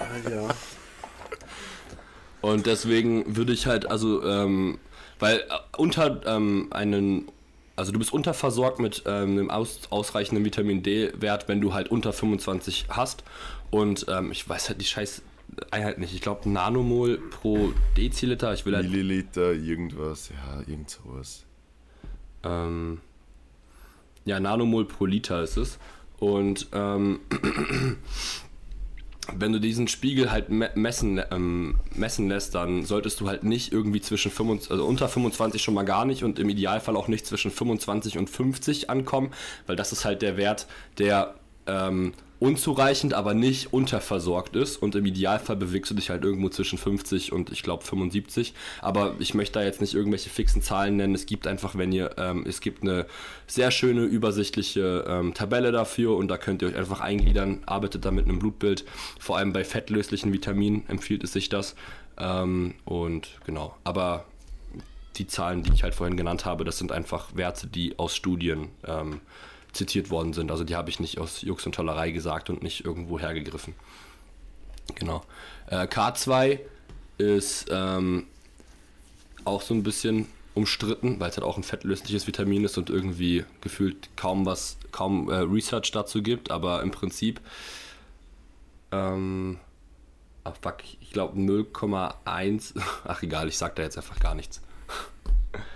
[0.00, 0.48] Ah, ja.
[2.40, 4.78] Und deswegen würde ich halt, also, ähm,
[5.18, 5.42] weil äh,
[5.76, 7.28] unter ähm, einen,
[7.76, 12.14] also du bist unterversorgt mit ähm, einem aus, ausreichenden Vitamin D-Wert, wenn du halt unter
[12.14, 13.24] 25 hast.
[13.70, 15.20] Und ähm, ich weiß halt die scheiß
[15.70, 16.14] Einheit nicht.
[16.14, 18.54] Ich glaube Nanomol pro Deziliter.
[18.54, 21.44] Ich will halt, Milliliter, irgendwas, ja, irgend sowas.
[22.44, 23.00] Ähm,
[24.24, 25.78] ja, Nanomol pro Liter ist es.
[26.18, 27.20] Und ähm,
[29.34, 33.72] wenn du diesen Spiegel halt me messen, ähm, messen lässt, dann solltest du halt nicht
[33.72, 37.26] irgendwie zwischen 25, also unter 25 schon mal gar nicht und im Idealfall auch nicht
[37.26, 39.30] zwischen 25 und 50 ankommen,
[39.66, 40.66] weil das ist halt der Wert,
[40.98, 41.34] der
[41.66, 44.78] ähm, unzureichend, aber nicht unterversorgt ist.
[44.78, 49.14] Und im Idealfall bewegst du dich halt irgendwo zwischen 50 und ich glaube 75, aber
[49.18, 52.44] ich möchte da jetzt nicht irgendwelche fixen Zahlen nennen, es gibt einfach, wenn ihr, ähm,
[52.48, 53.06] es gibt eine
[53.46, 56.16] sehr schöne übersichtliche ähm, Tabelle dafür.
[56.16, 58.84] Und da könnt ihr euch einfach eingliedern, arbeitet da mit einem Blutbild,
[59.18, 61.76] vor allem bei fettlöslichen Vitaminen empfiehlt es sich das.
[62.18, 64.24] Ähm, und genau, aber
[65.16, 68.68] die Zahlen, die ich halt vorhin genannt habe, das sind einfach Werte, die aus Studien
[68.86, 69.20] ähm,
[69.72, 70.50] zitiert worden sind.
[70.50, 73.74] Also die habe ich nicht aus Jux und Tollerei gesagt und nicht irgendwo hergegriffen.
[74.96, 75.22] Genau.
[75.68, 76.58] Äh, K2
[77.18, 78.26] ist ähm,
[79.44, 83.44] auch so ein bisschen umstritten, weil es halt auch ein fettlösliches Vitamin ist und irgendwie
[83.60, 87.40] gefühlt kaum was, kaum äh, Research dazu gibt, aber im Prinzip
[88.92, 89.58] ähm,
[90.44, 94.60] ach fuck, ich glaube 0,1, ach egal, ich sag da jetzt einfach gar nichts.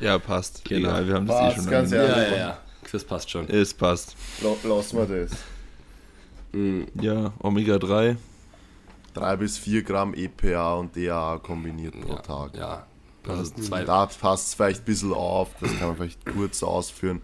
[0.00, 0.64] Ja, passt.
[0.64, 0.88] Genau.
[0.90, 1.90] Egal, wir haben das Passt, eh schon ganz.
[1.90, 2.58] Ja, Ja, ja,
[2.94, 3.48] das passt schon.
[3.48, 4.16] Es passt.
[4.42, 5.32] La- Lassen wir das.
[7.00, 8.16] Ja, Omega-3.
[9.14, 12.56] 3 bis 4 Gramm EPA und DHA kombiniert pro ja, Tag.
[12.56, 12.86] Ja,
[13.28, 17.22] also zwei, Da passt es vielleicht ein bisschen auf, das kann man vielleicht kurz ausführen.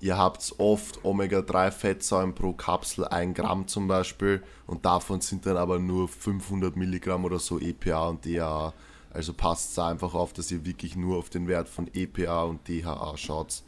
[0.00, 5.78] Ihr habt oft Omega-3-Fettsäuren pro Kapsel 1 Gramm zum Beispiel und davon sind dann aber
[5.78, 8.72] nur 500 Milligramm oder so EPA und DHA.
[9.12, 12.66] Also passt da einfach auf, dass ihr wirklich nur auf den Wert von EPA und
[12.68, 13.62] DHA schaut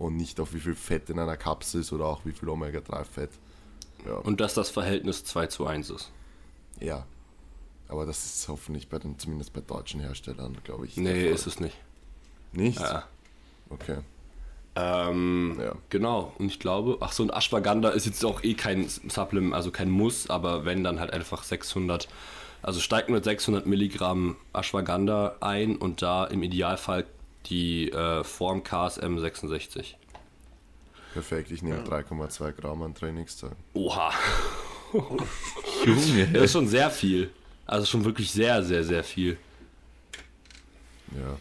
[0.00, 3.30] und nicht auf wie viel Fett in einer Kapsel ist oder auch wie viel Omega-3-Fett.
[4.06, 6.10] Ja, und dass das Verhältnis 2 zu 1 ist.
[6.80, 7.06] ja.
[7.88, 10.96] Aber das ist hoffentlich bei den, zumindest bei deutschen Herstellern, glaube ich.
[10.96, 11.76] Nee, ist es nicht.
[12.52, 12.78] Nicht?
[12.78, 13.02] Ja.
[13.68, 13.98] Okay.
[14.76, 15.74] Ähm, Ja.
[15.88, 19.72] Genau, und ich glaube, ach so, ein Ashwagandha ist jetzt auch eh kein Supplement, also
[19.72, 22.06] kein Muss, aber wenn, dann halt einfach 600,
[22.62, 27.06] also steigt mit 600 Milligramm Ashwagandha ein und da im Idealfall
[27.46, 29.96] die äh, Form KSM 66.
[31.12, 33.56] Perfekt, ich nehme 3,2 Gramm an Trainingstagen.
[33.74, 34.12] Oha,
[35.84, 37.30] Junge, das ist schon sehr viel.
[37.66, 39.36] Also schon wirklich sehr, sehr, sehr viel.
[41.16, 41.36] Ja.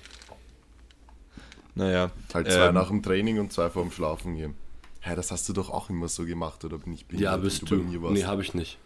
[1.75, 2.11] Naja.
[2.33, 4.55] Halt zwei ähm, nach dem Training und zwei vorm Schlafen gehen.
[5.01, 7.61] Hä, das hast du doch auch immer so gemacht, oder bin ich behindert, Ja, bist
[7.65, 7.83] bei du.
[7.83, 8.13] mir warst?
[8.15, 8.77] Nee, habe ich nicht.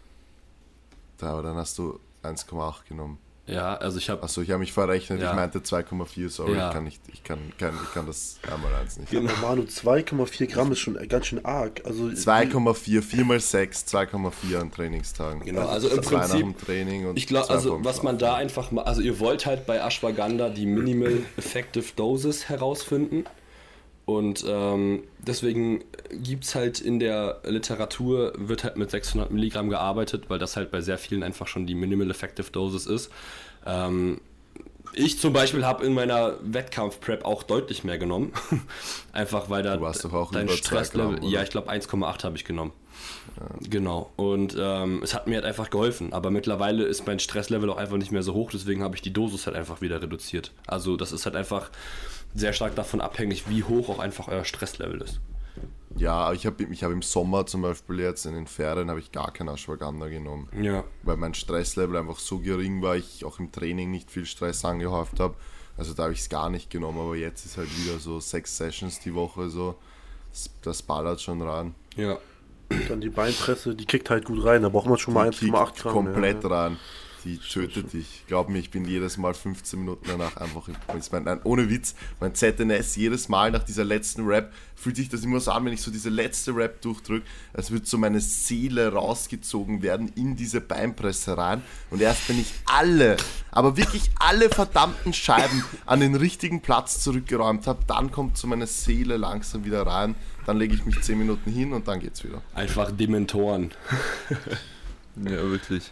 [1.18, 3.18] da, aber dann hast du 1,8 genommen.
[3.46, 5.30] Ja, also ich habe Achso, ich habe mich verrechnet, Ja.
[5.30, 6.68] ich meinte 2,4, sorry, Ja.
[6.68, 9.10] ich kann nicht, ich kann, kann, ich kann das einmal eins nicht.
[9.10, 9.30] Genau.
[9.42, 11.82] Manu, 2,4 Gramm ist schon ganz schön arg.
[11.84, 15.44] Also 2,4, 4 mal 6, 2,4 an Trainingstagen.
[15.44, 18.34] Genau, also im zwei nach Prinzip- dem Training und Ich glaube, also was man da
[18.34, 23.24] einfach mal, also ihr wollt halt bei Ashwagandha die Minimal Effective Doses herausfinden.
[24.06, 30.24] Und ähm, deswegen gibt es halt in der Literatur, wird halt mit 600 Milligramm gearbeitet,
[30.28, 33.10] weil das halt bei sehr vielen einfach schon die Minimal Effective Dosis ist.
[33.64, 34.20] Ähm,
[34.92, 38.32] ich zum Beispiel habe in meiner Wettkampf-Prep auch deutlich mehr genommen.
[39.12, 39.76] Einfach weil da
[40.30, 41.16] dein Stresslevel.
[41.16, 42.72] Gramm, Ja, ich glaube 1,8 habe ich genommen.
[43.68, 44.10] Genau.
[44.16, 46.12] Und ähm, es hat mir halt einfach geholfen.
[46.12, 49.12] Aber mittlerweile ist mein Stresslevel auch einfach nicht mehr so hoch, deswegen habe ich die
[49.12, 50.52] Dosis halt einfach wieder reduziert.
[50.66, 51.70] Also das ist halt einfach
[52.34, 55.20] sehr stark davon abhängig, wie hoch auch einfach euer Stresslevel ist.
[55.96, 59.12] Ja, ich habe ich hab im Sommer zum Beispiel jetzt in den Ferien habe ich
[59.12, 60.48] gar kein Ashwagandha genommen.
[60.60, 60.84] Ja.
[61.04, 65.20] weil mein Stresslevel einfach so gering war, ich auch im Training nicht viel Stress angehäuft
[65.20, 65.36] habe.
[65.76, 68.56] Also da habe ich es gar nicht genommen, aber jetzt ist halt wieder so sechs
[68.56, 69.76] Sessions die Woche so.
[70.62, 71.74] Das, ballert schon rein.
[71.96, 72.18] Ja.
[72.88, 74.62] dann die Beinpresse, die kickt halt gut rein.
[74.62, 75.92] Da braucht man schon mal Die 1,8 kickt Gramm.
[75.92, 76.50] komplett ja.
[76.50, 76.76] rein.
[77.24, 78.24] Die tötet dich.
[78.26, 80.68] Glaub mir, ich bin jedes Mal 15 Minuten danach einfach.
[80.68, 84.96] im- Ich mein, nein, ohne Witz, mein ZNS jedes Mal nach dieser letzten Rap fühlt
[84.96, 87.96] sich das immer so an, wenn ich so diese letzte Rap durchdrücke, als würde so
[87.96, 91.62] meine Seele rausgezogen werden in diese Beinpresse rein.
[91.90, 93.16] Und erst wenn ich alle,
[93.50, 98.66] aber wirklich alle verdammten Scheiben an den richtigen Platz zurückgeräumt habe, dann kommt so meine
[98.66, 100.14] Seele langsam wieder rein
[100.46, 102.42] dann lege ich mich 10 Minuten hin und dann geht's wieder.
[102.52, 103.70] Einfach Dementoren.
[105.16, 105.90] Ja, wirklich.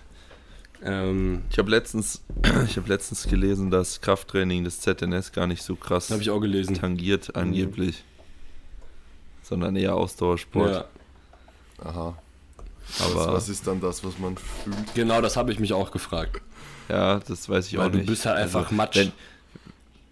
[0.85, 2.23] Ähm, Ich habe letztens,
[2.67, 6.41] ich habe letztens gelesen, dass Krafttraining des ZNS gar nicht so krass habe ich auch
[6.41, 6.75] gelesen.
[6.75, 8.05] tangiert, angeblich.
[9.43, 10.71] Sondern eher Ausdauersport.
[10.73, 12.17] Ja, Aha.
[13.01, 14.95] Aber was, was ist dann das, was man fühlt?
[14.95, 16.41] genau, das habe ich mich auch gefragt.
[16.89, 18.07] ja, das weiß ich Weil auch du nicht.
[18.09, 18.97] bist halt einfach Also, Matsch.
[18.97, 19.13] Wenn,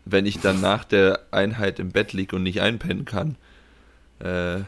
[0.05, 3.37] wenn ich dann nach der Einheit im Bett liege und nicht einpennen kann,
[4.21, 4.61] äh,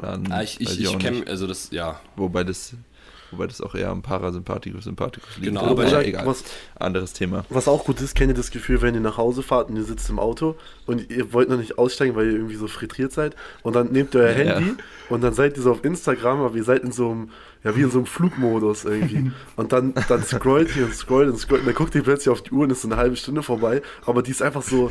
[0.00, 2.74] dann Ah, ich ich, ich auch kenne, also das, ja, Wobei das,
[3.30, 5.46] wobei das auch eher am Parasympathikus Sympathikus liegt.
[5.48, 6.26] Genau, aber aber ja, egal.
[6.26, 6.44] was-
[6.78, 7.44] Anderes Thema.
[7.50, 9.84] Was auch gut ist, kennt ihr das Gefühl, wenn ihr nach Hause fahrt und ihr
[9.84, 10.56] sitzt im Auto
[10.86, 14.14] und ihr wollt noch nicht aussteigen, weil ihr irgendwie so frittiert seid und dann nehmt
[14.14, 14.54] ihr euer Ja.
[14.56, 14.74] Handy
[15.08, 17.30] und dann seid ihr so auf Instagram, aber ihr seid in so einem,
[17.64, 21.38] ja wie in so einem Flugmodus irgendwie und dann, dann scrollt ihr und scrollt und
[21.38, 23.42] scrollt und dann guckt ihr plötzlich auf die Uhr und ist so eine halbe Stunde
[23.42, 24.90] vorbei, aber die ist einfach so,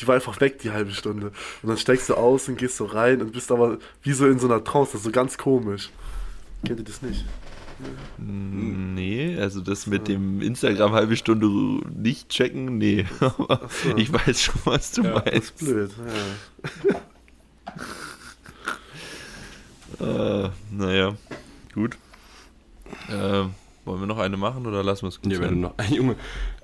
[0.00, 1.32] die war einfach weg, die halbe Stunde
[1.62, 4.38] und dann steigst du aus und gehst so rein und bist aber wie so in
[4.38, 5.90] so einer Trance, das ist so ganz komisch.
[6.64, 7.24] Kennt ihr das nicht?
[8.18, 11.46] Nee, also das mit dem Instagram halbe Stunde
[11.94, 13.04] nicht checken, nee.
[13.20, 13.96] Aber so.
[13.96, 15.36] ich weiß schon, was du Das meinst.
[15.36, 15.90] ist blöd,
[16.88, 17.00] ja.
[19.98, 21.14] Äh, naja,
[21.74, 21.96] gut.
[23.08, 23.44] Äh,
[23.84, 25.74] wollen wir noch eine machen oder lassen wir es gut Ja, wenn du sein?
[25.78, 26.16] noch, Junge,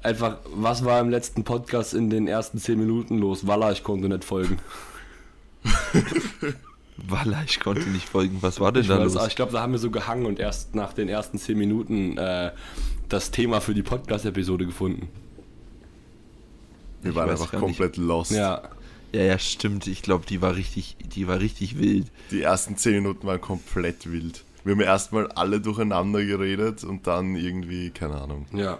[0.02, 3.46] einfach, was war im letzten Podcast in den ersten 10 Minuten los?
[3.46, 4.58] Walla, ich konnte nicht folgen.
[7.08, 8.38] Walla, ich konnte nicht folgen.
[8.40, 9.26] Was war denn Ich, da weiß, los?
[9.28, 12.52] ich glaube, da haben wir so gehangen und erst nach den ersten 10 Minuten äh,
[13.08, 15.08] das Thema für die Podcast-Episode gefunden.
[17.02, 17.78] Wir Ich waren einfach gar nicht.
[17.78, 18.30] komplett lost.
[18.30, 18.62] Ja,
[19.12, 19.86] Ja, ja, stimmt.
[19.88, 22.06] Ich glaube, die war richtig, die war richtig wild.
[22.30, 24.44] Die ersten 10 Minuten waren komplett wild.
[24.64, 28.78] Wir haben erstmal alle durcheinander geredet und dann irgendwie, keine Ahnung, ja.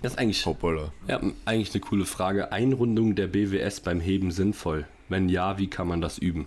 [0.00, 0.92] Das ist eigentlich, hoppala.
[1.08, 2.52] ja, eigentlich eine coole Frage.
[2.52, 4.86] Einrundung der BWS beim Heben sinnvoll?
[5.10, 6.46] Wenn ja, wie kann man das üben?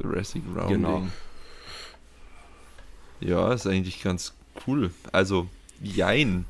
[0.00, 0.68] Thoracic Rounding.
[0.82, 1.06] Genau.
[3.20, 4.34] Ja, ist eigentlich ganz
[4.66, 4.90] cool.
[5.12, 5.48] Also,
[5.82, 6.44] jein.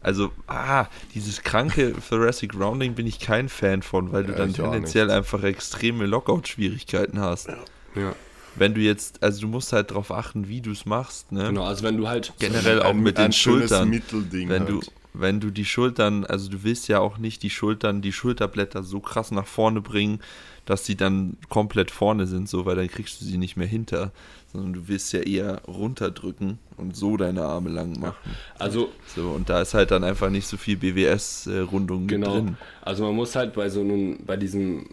[0.00, 4.50] Also, ah, dieses kranke Thoracic Rounding bin ich kein Fan von, weil du Ja, dann
[4.50, 7.48] ich auch tendenziell einfach extreme Lockout-Schwierigkeiten hast.
[7.94, 8.14] Ja,
[8.56, 11.46] Wenn du jetzt, also du musst halt darauf achten, wie du es machst, ne?
[11.46, 11.64] genau.
[11.64, 13.88] Also wenn du halt Generell auch Ein- mit ein den Schultern.
[13.90, 14.92] Mittelding wenn du, halt.
[15.14, 19.00] Wenn du die Schultern, also du willst ja auch nicht die Schultern, die Schulterblätter so
[19.00, 20.20] krass nach vorne bringen,
[20.64, 24.12] dass sie dann komplett vorne sind, so, weil dann kriegst du sie nicht mehr hinter,
[24.52, 28.36] sondern du willst ja eher runterdrücken und so deine Arme lang machen.
[28.58, 32.32] Also So, und da ist halt dann einfach nicht so viel BWS-Rundung Genau.
[32.34, 32.56] drin.
[32.82, 34.86] Also man muss halt bei so einem, bei diesem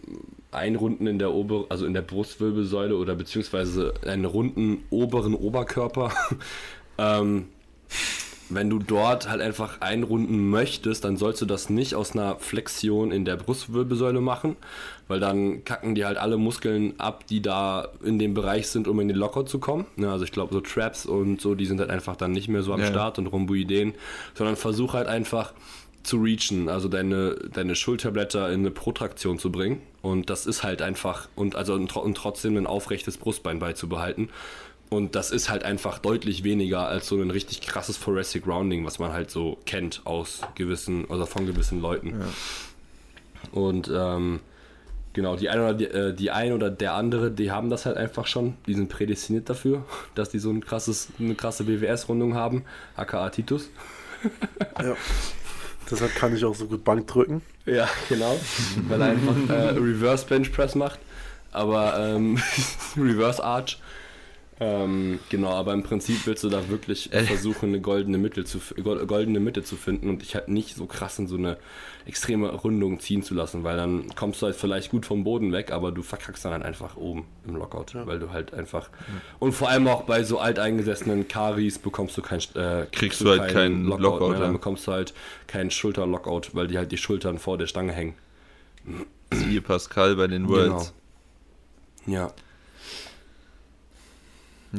[0.50, 6.12] Einrunden in der Ober, also in der Brustwirbelsäule oder beziehungsweise einen runden oberen Oberkörper,
[6.98, 7.44] ähm,
[8.50, 13.12] wenn du dort halt einfach einrunden möchtest, dann sollst du das nicht aus einer Flexion
[13.12, 14.56] in der Brustwirbelsäule machen,
[15.08, 19.00] weil dann kacken die halt alle Muskeln ab, die da in dem Bereich sind, um
[19.00, 19.86] in den Lockout zu kommen.
[19.96, 22.62] Ja, also ich glaube, so Traps und so, die sind halt einfach dann nicht mehr
[22.62, 22.86] so am Ja.
[22.86, 23.94] Start und Rhomboideen,
[24.34, 25.52] sondern versuch halt einfach
[26.02, 29.82] zu reachen, also deine, deine Schulterblätter in eine Protraktion zu bringen.
[30.02, 34.30] Und das ist halt einfach, und also und, und trotzdem ein aufrechtes Brustbein beizubehalten.
[34.90, 38.98] Und das ist halt einfach deutlich weniger als so ein richtig krasses Thoracic Rounding, was
[38.98, 42.20] man halt so kennt aus gewissen, also von gewissen Leuten.
[43.52, 44.40] Und ähm,
[45.12, 47.96] genau, die eine oder die, äh, die ein oder der andere, die haben das halt
[47.96, 49.84] einfach schon, die sind prädestiniert dafür,
[50.16, 52.64] dass die so ein krasses, eine krasse BWS-Rundung haben,
[52.96, 53.70] aka Titus.
[54.82, 54.96] Ja.
[55.90, 57.42] Deshalb kann ich auch so gut Bank drücken.
[57.64, 58.38] Ja, genau.
[58.88, 60.98] Weil er einfach äh, Reverse Bench Press macht.
[61.52, 62.40] Aber ähm,
[62.96, 63.80] Reverse Arch.
[64.62, 67.22] Ähm, genau, aber im Prinzip willst du da wirklich Äh.
[67.24, 70.84] versuchen, eine goldene Mitte, zu, gol- goldene Mitte zu finden und dich halt nicht so
[70.84, 71.56] krass in so eine
[72.04, 75.72] extreme Rundung ziehen zu lassen, weil dann kommst du halt vielleicht gut vom Boden weg,
[75.72, 78.90] aber du verkackst dann halt einfach oben im Lockout, weil du halt einfach
[79.38, 83.50] und vor allem auch bei so alteingesessenen Karis bekommst du kein äh, Kriegst du halt
[83.52, 84.52] keinen Lockout, mehr, dann ja.
[84.52, 85.14] bekommst du halt
[85.46, 88.14] keinen Schulter-Lockout, weil die halt die Schultern vor der Stange hängen.
[89.32, 90.92] Siehe Pascal bei den Worlds.
[92.04, 92.18] Genau.
[92.18, 92.32] Ja.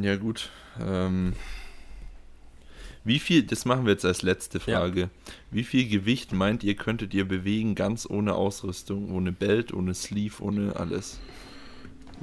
[0.00, 0.50] Ja, gut.
[0.80, 1.34] Ähm,
[3.04, 4.78] wie viel, das machen wir jetzt als letzte Ja.
[4.80, 5.10] Frage.
[5.50, 10.42] Wie viel Gewicht meint ihr, könntet ihr bewegen, ganz ohne Ausrüstung, ohne Belt, ohne Sleeve,
[10.42, 11.18] ohne alles?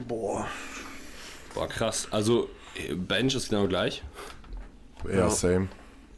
[0.07, 0.47] Boah.
[1.53, 2.07] Boah, krass.
[2.11, 4.03] Also, äh, Bench ist genau gleich.
[5.05, 5.29] Ja, Ja.
[5.29, 5.67] same.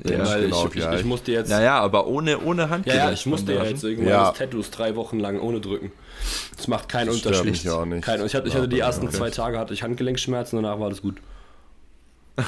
[0.04, 1.50] Ja, weil genau ich, ich, ich musste jetzt.
[1.50, 3.04] Naja, aber ohne, ohne ja, Handgelenk.
[3.04, 4.30] ja, ich musste ja jetzt irgendwann Ja.
[4.30, 5.92] das Tattoos drei Wochen lang ohne drücken.
[6.58, 7.46] Das macht keinen Das Unterschied.
[7.52, 8.04] mich auch nicht.
[8.04, 9.18] Kein, ich hatte, ich hatte die Ja, ersten okay.
[9.18, 11.18] zwei Tage hatte ich Handgelenkschmerzen, danach war alles gut.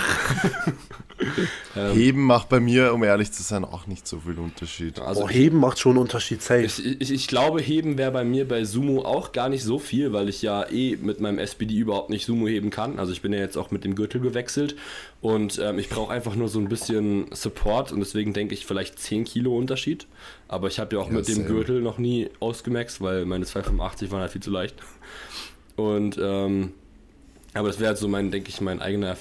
[1.94, 5.00] Heben macht bei mir, um ehrlich zu sein, auch nicht so viel Unterschied.
[5.00, 6.64] Also Boah, Heben macht schon einen Unterschied, safe.
[6.64, 10.14] Ich, ich, ich glaube, Heben wäre bei mir bei Sumo auch gar nicht so viel,
[10.14, 13.00] weil ich ja eh mit meinem SPD überhaupt nicht Sumo heben kann.
[13.00, 14.76] Also ich bin ja jetzt auch mit dem Gürtel gewechselt
[15.22, 19.00] und ähm, ich brauche einfach nur so ein bisschen Support und deswegen denke ich vielleicht
[19.00, 20.08] 10 Kilo Unterschied.
[20.48, 21.48] Aber ich habe ja auch Ja, mit dem same.
[21.48, 24.76] Gürtel noch nie ausgemaxt, weil meine 285 waren halt viel zu leicht.
[25.76, 26.74] Und ähm,
[27.56, 29.16] aber das wäre halt so mein, denke ich, mein eigener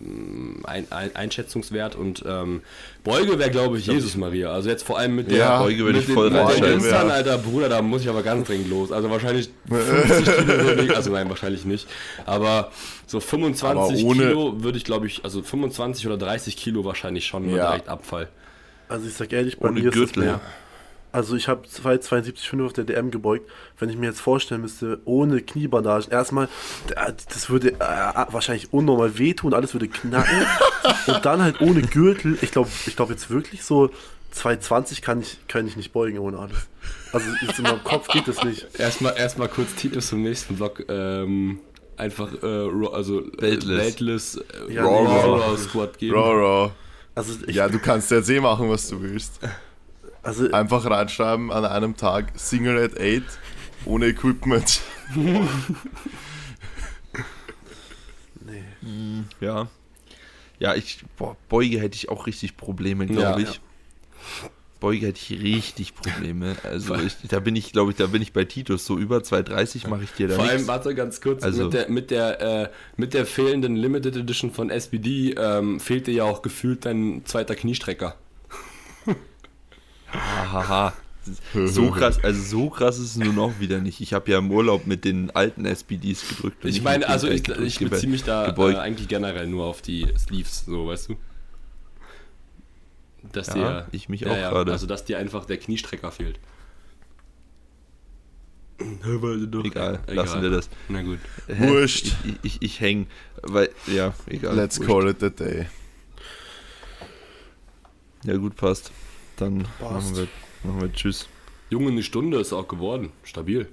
[0.00, 2.62] ein, ein, Einschätzungswert und ähm,
[3.02, 4.50] Beuge wäre, glaube ich, Jesus Maria.
[4.52, 6.28] Also jetzt vor allem mit der Ja, Beuge würde ich voll.
[6.28, 7.14] Instern, Ja.
[7.14, 8.92] Alter, Bruder, da muss ich aber ganz dringend los.
[8.92, 11.88] Also wahrscheinlich 50 Kilo würde ich, also nein, wahrscheinlich nicht.
[12.26, 12.70] Aber
[13.06, 17.26] so 25 Aber ohne- Kilo würde ich, glaube ich, also 25 oder 30 Kilo wahrscheinlich
[17.26, 17.70] schon nur Ja.
[17.70, 18.28] direkt Abfall.
[18.88, 20.22] Also ich sag ehrlich, bei Ohne mir ist Gürtel.
[20.22, 20.40] es mehr.
[21.18, 23.50] Also ich habe 272,5 auf der DM gebeugt.
[23.80, 26.48] Wenn ich mir jetzt vorstellen müsste, ohne Kniebandagen, erstmal,
[26.86, 27.78] da- das würde äh,
[28.30, 30.46] wahrscheinlich unnormal wehtun, alles würde knacken.
[31.08, 33.90] und dann halt ohne Gürtel, ich glaube ich glaub jetzt wirklich so
[34.30, 36.68] 220 kann ich, kann ich nicht beugen ohne alles.
[37.12, 38.66] Also jetzt in meinem Kopf geht das nicht.
[38.78, 40.84] Erstmal erstmal kurz Titus zum nächsten Block.
[40.88, 41.58] Ähm,
[41.96, 44.36] einfach, äh, raw- also äh, Beltless.
[44.36, 45.42] Äh, Ja, Raw, Raw.
[45.42, 46.14] Raw Squad geben.
[46.14, 46.70] Raw, raw.
[47.16, 49.40] Also ich, Ja, du kannst jetzt eh machen, was du willst.
[50.22, 53.22] also Einfach reinschreiben an einem Tag Single at 8
[53.84, 54.80] ohne Equipment.
[58.44, 58.62] nee.
[59.40, 59.68] Ja.
[60.58, 63.48] Ja, ich, boah, Beuge hätte ich auch richtig Probleme, glaube Ja.
[63.48, 63.60] ich.
[64.80, 66.56] Beuge hätte ich richtig Probleme.
[66.64, 68.84] Also ich, da bin ich, glaube ich, da bin ich bei Titus.
[68.84, 70.68] So über 230 mache ich dir da Vor allem, nichts.
[70.68, 74.70] warte ganz kurz, Also- mit, der, mit, der, äh, mit der fehlenden Limited Edition von
[74.70, 78.16] SPD ähm, fehlte ja auch gefühlt dein zweiter Kniestrecker.
[80.12, 80.92] Hahaha.
[81.66, 84.00] So krass, also so krass ist es nun auch wieder nicht.
[84.00, 86.64] Ich habe ja im Urlaub mit den alten SPDs gedrückt.
[86.64, 89.66] und Ich meine, also ich, gedrückt, ich gebe- beziehe mich da äh, eigentlich generell nur
[89.66, 91.16] auf die Sleeves, so weißt du.
[93.32, 94.72] Dass Ja, dir, ich mich ja, auch ja, gerade.
[94.72, 96.40] Also dass dir einfach der Kniestrecker fehlt.
[99.64, 100.70] Egal, lassen wir das.
[100.88, 101.18] Na gut.
[101.48, 102.14] Wurscht.
[102.24, 103.06] Ich, ich, ich häng,
[103.42, 104.54] weil, ja, egal.
[104.54, 104.90] Let's wurscht.
[104.90, 105.66] call it a day.
[108.24, 108.92] Ja, gut, passt.
[109.38, 110.28] Dann machen wir,
[110.64, 111.28] machen wir Tschüss.
[111.70, 113.10] Junge, eine Stunde ist auch geworden.
[113.22, 113.68] Stabil.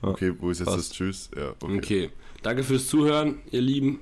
[0.00, 0.78] Okay, wo ist jetzt Passt.
[0.78, 1.30] das Tschüss?
[1.36, 1.76] Ja, okay.
[1.78, 2.10] Okay.
[2.42, 4.00] Danke fürs Zuhören, ihr Lieben.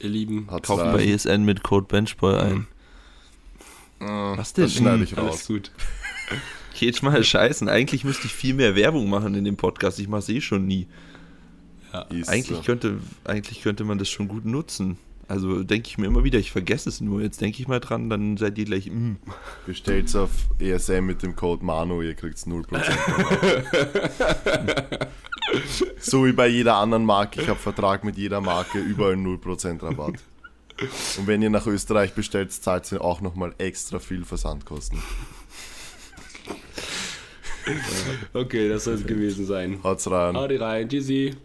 [0.00, 0.46] ihr Lieben.
[0.50, 0.92] Hat's Kauft rein.
[0.94, 2.66] bei ESN mit Code Benchboy ein.
[4.00, 4.64] Ah, Was denn?
[4.64, 5.46] Das schneide ich Alles raus.
[5.46, 5.70] gut.
[6.78, 7.68] Geht mal scheißen.
[7.68, 9.98] Eigentlich müsste ich viel mehr Werbung machen in dem Podcast.
[10.00, 10.86] Ich mache es eh schon nie.
[12.08, 12.62] Ist Eigentlich so.
[12.62, 14.96] könnte, eigentlich könnte man das schon gut nutzen.
[15.28, 17.22] Also denke ich mir immer wieder, ich vergesse es nur.
[17.22, 19.16] Jetzt denke ich mal dran, dann seid ihr gleich, mm.
[19.66, 22.66] Bestellt's auf ESM mit dem Code MANO, ihr kriegt's 0%.
[25.98, 27.40] so wie bei jeder anderen Marke.
[27.40, 30.14] Ich habe Vertrag mit jeder Marke, überall 0% Rabatt.
[31.18, 34.98] Und wenn ihr nach Österreich bestellt, zahlt ihr auch nochmal extra viel Versandkosten.
[38.32, 39.78] Okay, das soll es gewesen sein.
[39.84, 40.36] Haut's rein.
[40.36, 41.36] Hadi rein, Tschüssi.